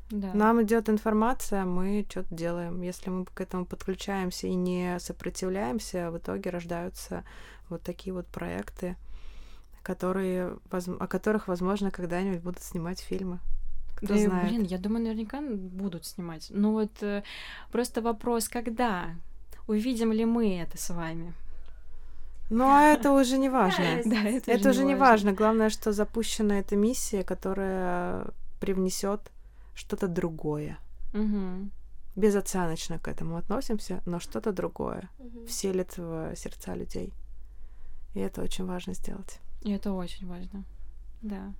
[0.09, 0.33] Да.
[0.33, 2.81] Нам идет информация, мы что-то делаем.
[2.81, 7.23] Если мы к этому подключаемся и не сопротивляемся, в итоге рождаются
[7.69, 8.97] вот такие вот проекты,
[9.81, 13.39] которые, о которых, возможно, когда-нибудь будут снимать фильмы.
[13.95, 14.49] Кто да, знает.
[14.49, 16.47] Блин, я думаю, наверняка будут снимать.
[16.49, 17.23] Ну вот э,
[17.71, 19.15] просто вопрос, когда?
[19.67, 21.33] Увидим ли мы это с вами?
[22.49, 23.85] Ну, а это уже не важно.
[24.05, 25.33] Да, это уже не важно.
[25.33, 28.27] Главное, что запущена эта миссия, которая
[28.59, 29.31] привнесет
[29.73, 30.77] что-то другое.
[31.13, 31.69] Угу.
[32.15, 35.45] Безоценочно к этому относимся, но что-то другое угу.
[35.47, 37.13] вселит в сердца людей.
[38.13, 39.39] И это очень важно сделать.
[39.61, 40.63] И это очень важно.
[41.21, 41.53] Да.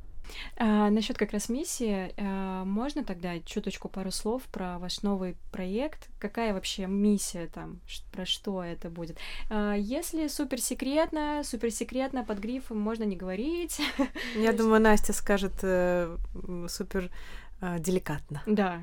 [0.57, 6.09] А, насчет как раз миссии, а, можно тогда чуточку пару слов про ваш новый проект?
[6.19, 7.81] Какая вообще миссия там?
[8.11, 9.17] Про что это будет?
[9.49, 13.79] А, если супер секретно, супер секретно под грифом можно не говорить.
[14.35, 16.17] Я думаю, Настя скажет э,
[16.67, 17.11] супер
[17.61, 18.41] э, деликатно.
[18.45, 18.81] Да.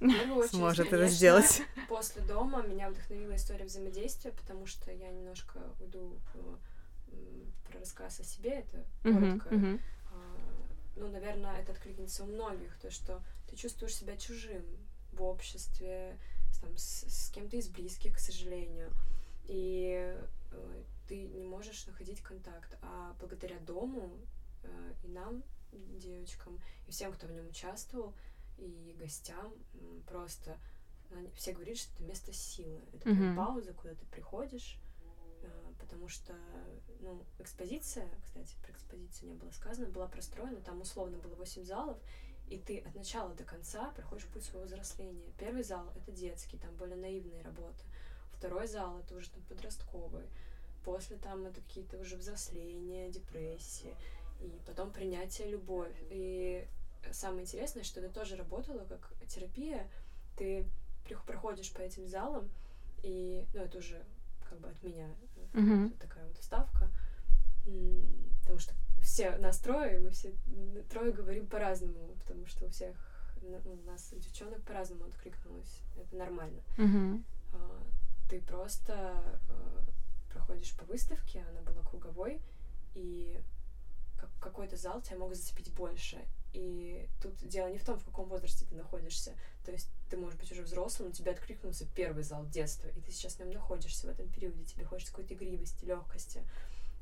[0.00, 1.62] Ну, сможет это сделать.
[1.88, 6.58] После дома меня вдохновила история взаимодействия, потому что я немножко уйду про
[7.78, 9.48] рассказ о себе, это коротко.
[9.48, 9.80] Uh-huh, uh-huh.
[10.96, 14.64] Ну, наверное, это откликнется у многих, то, что ты чувствуешь себя чужим
[15.12, 16.18] в обществе,
[16.60, 18.90] там, с, с кем-то из близких, к сожалению,
[19.44, 20.16] и
[20.52, 22.78] э, ты не можешь находить контакт.
[22.82, 24.10] А благодаря дому
[24.62, 25.42] э, и нам,
[25.72, 28.14] девочкам, и всем, кто в нем участвовал,
[28.58, 29.52] и гостям
[30.06, 30.56] просто
[31.34, 32.80] все говорят, что это место силы.
[32.92, 33.36] Это mm-hmm.
[33.36, 34.83] пауза, куда ты приходишь, э,
[35.84, 36.34] потому что,
[37.00, 41.98] ну, экспозиция, кстати, про экспозицию не было сказано, была простроена, там условно было 8 залов,
[42.48, 45.30] и ты от начала до конца проходишь путь своего взросления.
[45.38, 47.84] Первый зал— это детский, там более наивные работы.
[48.32, 50.26] Второй зал— это уже там подростковый.
[50.84, 53.94] После там это какие-то уже взросления, депрессии
[54.40, 55.94] и потом принятие любовь.
[56.10, 56.66] И
[57.12, 59.88] самое интересное, что это тоже работало как терапия.
[60.36, 60.66] Ты
[61.26, 62.50] проходишь по этим залам,
[63.02, 64.02] и, ну, это уже
[64.54, 65.08] как бы от меня
[65.52, 65.98] mm-hmm.
[65.98, 66.90] такая вот ставка.
[68.40, 70.32] потому что все нас трое, и мы все
[70.90, 72.96] трое говорим по-разному, потому что у всех
[73.42, 75.82] ну, у нас у девчонок по-разному откликнулось.
[75.96, 76.62] Это нормально.
[77.52, 77.82] А,
[78.28, 79.84] Ты просто а,
[80.32, 82.40] проходишь по выставке, она была круговой,
[82.94, 83.38] и
[84.44, 86.18] какой-то зал тебя мог зацепить больше.
[86.52, 89.32] И тут дело не в том, в каком возрасте ты находишься.
[89.64, 93.10] То есть ты можешь быть уже взрослым, но тебе откликнулся первый зал детства, и ты
[93.10, 96.42] сейчас в нем находишься в этом периоде, тебе хочется какой-то игривости, легкости.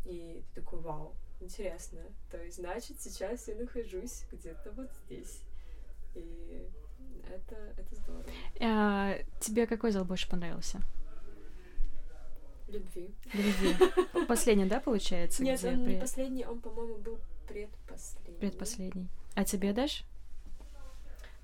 [0.05, 2.01] И ты такой, вау, интересно.
[2.30, 5.43] То есть, значит, сейчас я нахожусь где-то вот здесь.
[6.14, 6.68] И
[7.28, 8.24] это, это здорово.
[8.61, 10.80] А, тебе какой зал больше понравился?
[12.68, 13.14] Любви.
[13.34, 13.76] Любви.
[14.26, 15.43] Последний, да, получается?
[15.43, 18.38] Нет, он при- не последний, он, по-моему, был предпоследний.
[18.40, 19.09] Предпоследний.
[19.34, 20.05] А тебе, Даш?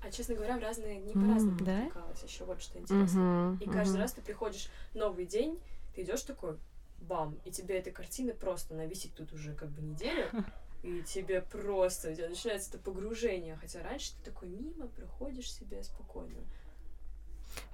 [0.01, 1.77] А, честно говоря, в разные дни М, по-разному да?
[1.85, 2.23] откликалось.
[2.23, 3.21] Еще вот что интересно.
[3.21, 4.01] Мгм, И каждый мгм.
[4.01, 5.59] раз ты приходишь новый день,
[5.93, 6.57] ты идешь такой,
[7.01, 10.29] бам, и тебе эта картина просто, она висит тут уже как бы неделю,
[10.83, 15.83] и тебе просто, у тебя начинается это погружение, хотя раньше ты такой мимо проходишь себе
[15.83, 16.39] спокойно.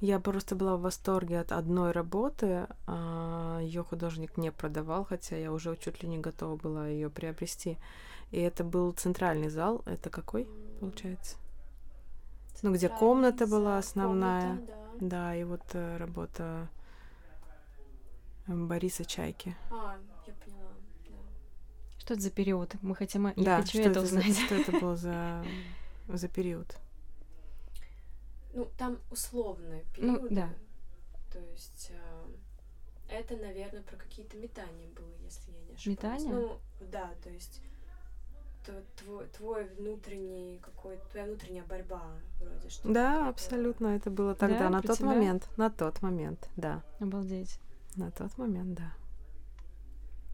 [0.02, 2.68] Я просто была в восторге от одной работы.
[2.88, 7.78] Ее художник не продавал, хотя я уже чуть ли не готова была ее приобрести.
[8.36, 9.82] И это был центральный зал.
[9.86, 10.46] Это какой,
[10.82, 11.38] получается?
[12.64, 14.58] Ну, где комната была основная.
[14.58, 15.08] комната, да.
[15.08, 16.68] Да, и вот э, работа
[18.48, 19.56] э, Бориса Чайки.
[19.72, 19.96] А,
[20.28, 20.72] я поняла,
[21.06, 21.14] да.
[21.98, 22.76] Что это за период?
[22.82, 23.28] Мы хотим...
[23.28, 24.38] Я да, хочу что это это, за, узнать.
[24.38, 25.46] что это был за,
[26.10, 26.76] за период?
[28.54, 30.36] Ну, там условные Ну, периоды.
[30.36, 30.50] да.
[31.32, 32.28] То есть а,
[33.08, 35.86] это, наверное, про какие-то метания было, если я не ошибаюсь.
[35.86, 36.34] Метания?
[36.34, 37.62] Ну, да, то есть
[38.98, 42.02] твой, твой внутренний какой твоя внутренняя борьба
[42.40, 43.88] вроде что Да, абсолютно.
[43.96, 45.08] Это было тогда, Да, на тот тебя?
[45.08, 45.48] момент.
[45.58, 46.84] На тот момент, да.
[47.00, 47.60] Обалдеть.
[47.96, 48.92] На тот момент, да.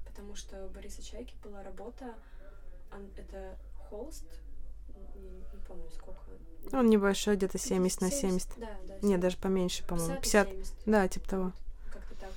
[0.05, 2.13] Потому что у Бориса Чайки была работа,
[2.91, 3.57] он- это
[3.89, 4.25] холст,
[5.15, 6.19] не, не помню сколько.
[6.73, 8.49] Он небольшой, где-то 70 на 70.
[8.57, 8.93] Да, да.
[8.95, 9.19] Нет, 70.
[9.21, 10.15] даже поменьше, по-моему.
[10.21, 10.47] 50 50.
[10.47, 10.75] на 70.
[10.85, 11.51] Да, типа того.
[11.91, 12.31] Как-то так.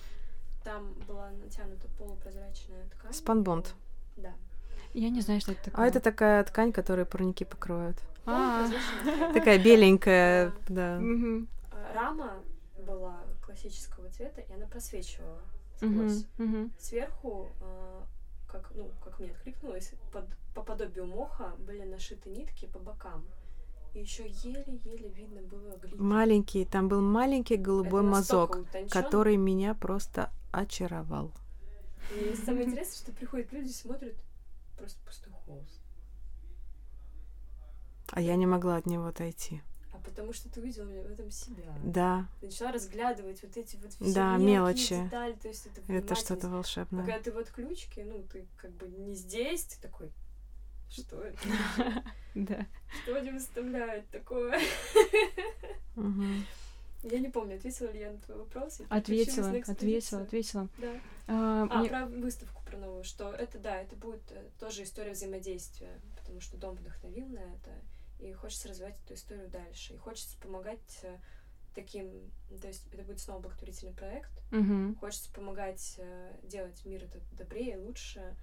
[0.65, 3.13] Там была натянута полупрозрачная ткань.
[3.13, 3.75] Спанбонд.
[4.95, 5.85] Я не знаю, что это такое.
[5.85, 7.99] А это такая ткань, которую парники покрывают.
[8.27, 8.69] А.
[8.69, 9.35] Ткань.
[9.35, 10.99] Такая беленькая, да.
[10.99, 12.35] А, Рама
[12.87, 15.41] была классического цвета, и она просвечивала
[15.77, 16.25] сквозь.
[16.79, 18.07] Сверху, а,
[18.49, 23.25] как, ну, как мне откликнулось, под, по подобию моха были нашиты нитки по бокам.
[23.95, 26.01] И еще еле-еле видно было глиттер.
[26.01, 28.89] Маленький, там был маленький голубой мазок, утончён.
[28.89, 31.33] который меня просто очаровал.
[32.13, 34.15] И самое интересное, что приходят люди, смотрят
[34.77, 35.81] просто пустой холст.
[38.13, 39.63] А я не могла от него отойти.
[39.93, 41.73] А потому что ты увидела в этом себя.
[41.85, 45.03] Да, Ты начала разглядывать вот эти вот все Да, мелочи.
[45.05, 46.49] детали, то есть это это что-то.
[46.49, 47.05] А волшебное.
[47.05, 50.13] Когда ты в отключке, ну, ты как бы не здесь, ты такой,
[50.91, 51.39] что это?
[52.35, 52.67] Да.
[53.05, 54.59] Что они выставляют такое?
[57.05, 58.81] Я не помню, ответила ли я на твой вопрос.
[58.81, 60.69] Я Ответила, ответила, ответила.
[60.79, 61.01] Да.
[61.27, 65.13] А, А, мне- про выставку, про новую, что это, да, это будет э, тоже история
[65.13, 67.71] взаимодействия, потому что дом вдохновил на это,
[68.21, 71.19] и хочется развивать эту историю дальше, и хочется помогать э,
[71.75, 72.11] таким,
[72.61, 74.97] то есть это будет снова благотворительный проект, Мгм.
[74.97, 78.35] хочется помогать э, делать мир это добрее, лучше,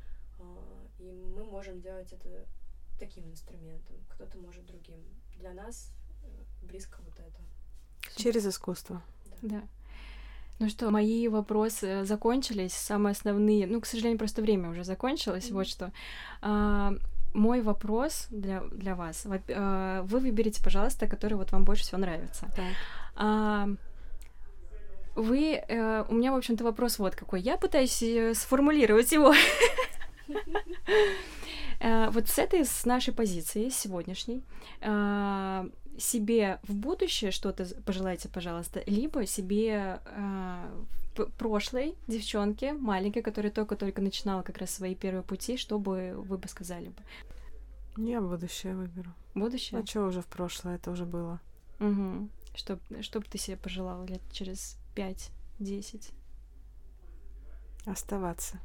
[0.99, 2.45] и мы можем делать это
[2.99, 5.03] таким инструментом, кто-то может другим.
[5.37, 5.91] Для нас
[6.63, 7.41] близко вот это.
[8.15, 9.01] Через искусство.
[9.41, 9.61] Да.
[10.59, 13.65] Ну что, мои вопросы закончились, самые основные.
[13.65, 15.55] Ну, к сожалению, просто время уже закончилось, Мгм.
[15.55, 15.91] вот что.
[16.41, 16.93] А,
[17.33, 19.25] мой вопрос для, для вас.
[19.49, 22.45] А, Вы выберите, пожалуйста, который вот вам больше всего нравится.
[22.55, 22.65] Так.
[23.15, 23.69] А,
[25.15, 25.55] вы...
[25.67, 27.41] э, у меня, в общем-то, вопрос вот какой.
[27.41, 29.33] Я пытаюсь э, сформулировать его.
[31.79, 34.43] Э, Вот с этой, с нашей позиции, сегодняшней,
[34.81, 35.65] а,
[36.01, 40.01] себе в будущее что-то пожелайте, пожалуйста, либо себе
[41.15, 46.37] п- прошлой девчонке, маленькой, которая только-только начинала как раз свои первые пути, что бы вы
[46.37, 47.01] бы сказали бы?
[47.97, 49.11] Я будущее выберу.
[49.35, 49.79] Будущее?
[49.81, 50.75] А что уже в прошлое?
[50.75, 51.39] Это уже было.
[51.79, 52.29] Угу.
[52.55, 56.11] Что, что бы ты себе пожелала лет через 5-10?
[57.85, 58.59] Оставаться.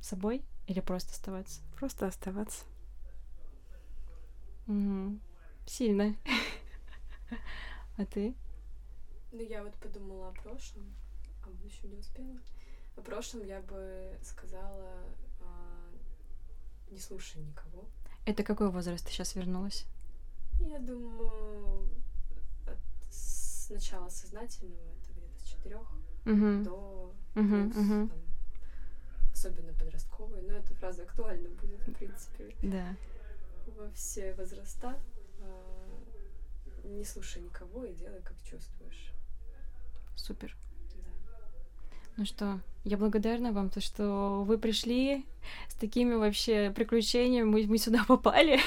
[0.00, 1.60] Собой или просто оставаться?
[1.76, 2.64] Просто оставаться.
[4.66, 5.20] Мгм.
[5.66, 6.14] Сильно.
[7.98, 8.34] А ты?
[9.32, 10.92] Ну, я вот подумала о прошлом,
[11.44, 12.36] а будущем не успела.
[12.96, 15.04] О прошлом я бы сказала,
[15.42, 15.90] а,
[16.90, 17.84] не слушай никого.
[18.26, 19.86] Это какой возраст ты сейчас вернулась?
[20.60, 21.88] Я думаю,
[22.66, 22.78] от
[23.12, 25.90] с начала сознательного, это где-то с четырех
[26.26, 26.64] Угу.
[26.64, 28.10] до Угу, плюс, там,
[29.32, 32.94] особенно подростковые, но это фраза актуальна будет, в принципе, Да.
[33.76, 34.98] во все возраста.
[35.42, 35.79] А,
[36.84, 39.12] Не слушай никого и делай, как чувствуешь.
[40.16, 40.56] Супер.
[40.94, 41.38] Да.
[42.16, 45.24] Ну что, я благодарна вам, то, что вы пришли
[45.68, 48.60] с такими вообще приключениями, мы, мы сюда попали.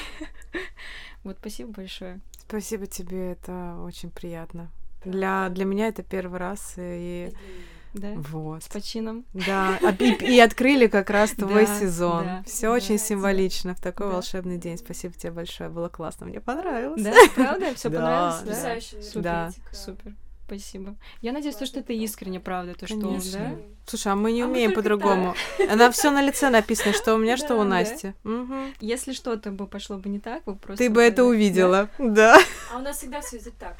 [1.22, 2.20] Вот, спасибо большое.
[2.38, 4.70] Спасибо тебе, это очень приятно.
[5.04, 8.12] Для, для меня это первый раз, и И Да?
[8.16, 8.64] вот.
[8.64, 9.24] С почином.
[9.32, 12.24] Да, а- и, и открыли как раз твой Да, сезон.
[12.24, 12.72] да, Все да.
[12.72, 14.12] очень символично в такой Да.
[14.14, 14.76] волшебный день.
[14.78, 17.00] Спасибо тебе большое, было классно, мне понравилось.
[17.02, 17.74] Да, правда?
[17.74, 18.42] Все Да, понравилось?
[18.44, 18.74] да.
[18.74, 18.80] да?
[18.80, 19.22] Супер.
[19.22, 19.50] Да.
[19.72, 20.14] Супер.
[20.46, 20.94] Спасибо.
[21.22, 23.38] Я надеюсь, то, что это искренне, правда, то, что, Конечно.
[23.38, 23.56] да?
[23.86, 25.34] Слушай, а мы не А умеем по-другому.
[25.70, 27.70] Она все на лице написано, что у меня, что у Да, да.
[27.70, 28.12] Насти.
[28.24, 28.74] Мгм.
[28.80, 30.84] Если что-то бы пошло бы не так, вы просто...
[30.84, 31.24] Ты бы это да?
[31.24, 31.88] увидела.
[31.98, 32.38] Да.
[32.72, 33.76] А у нас всегда все идет так.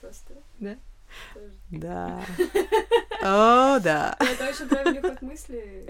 [0.00, 0.32] Просто.
[0.58, 0.74] Да?
[1.70, 2.24] Да.
[3.20, 4.16] О, да.
[4.20, 5.86] Это очень правильный ход мысли.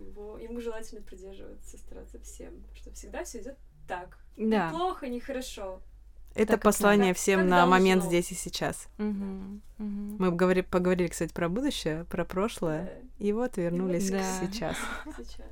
[0.00, 3.56] Его, ему желательно придерживаться, стараться всем, что всегда все идет
[3.86, 4.18] так.
[4.36, 4.70] Да.
[4.70, 5.80] Плохо, нехорошо.
[6.34, 7.18] Это как послание надо.
[7.18, 8.88] всем Как на момент здесь и сейчас.
[8.98, 10.16] Мгм, мгм.
[10.18, 14.18] Мы говори- поговорили, кстати, про будущее, про прошлое, Да, и вот вернулись Да.
[14.18, 14.76] к сейчас.
[15.16, 15.46] сейчас.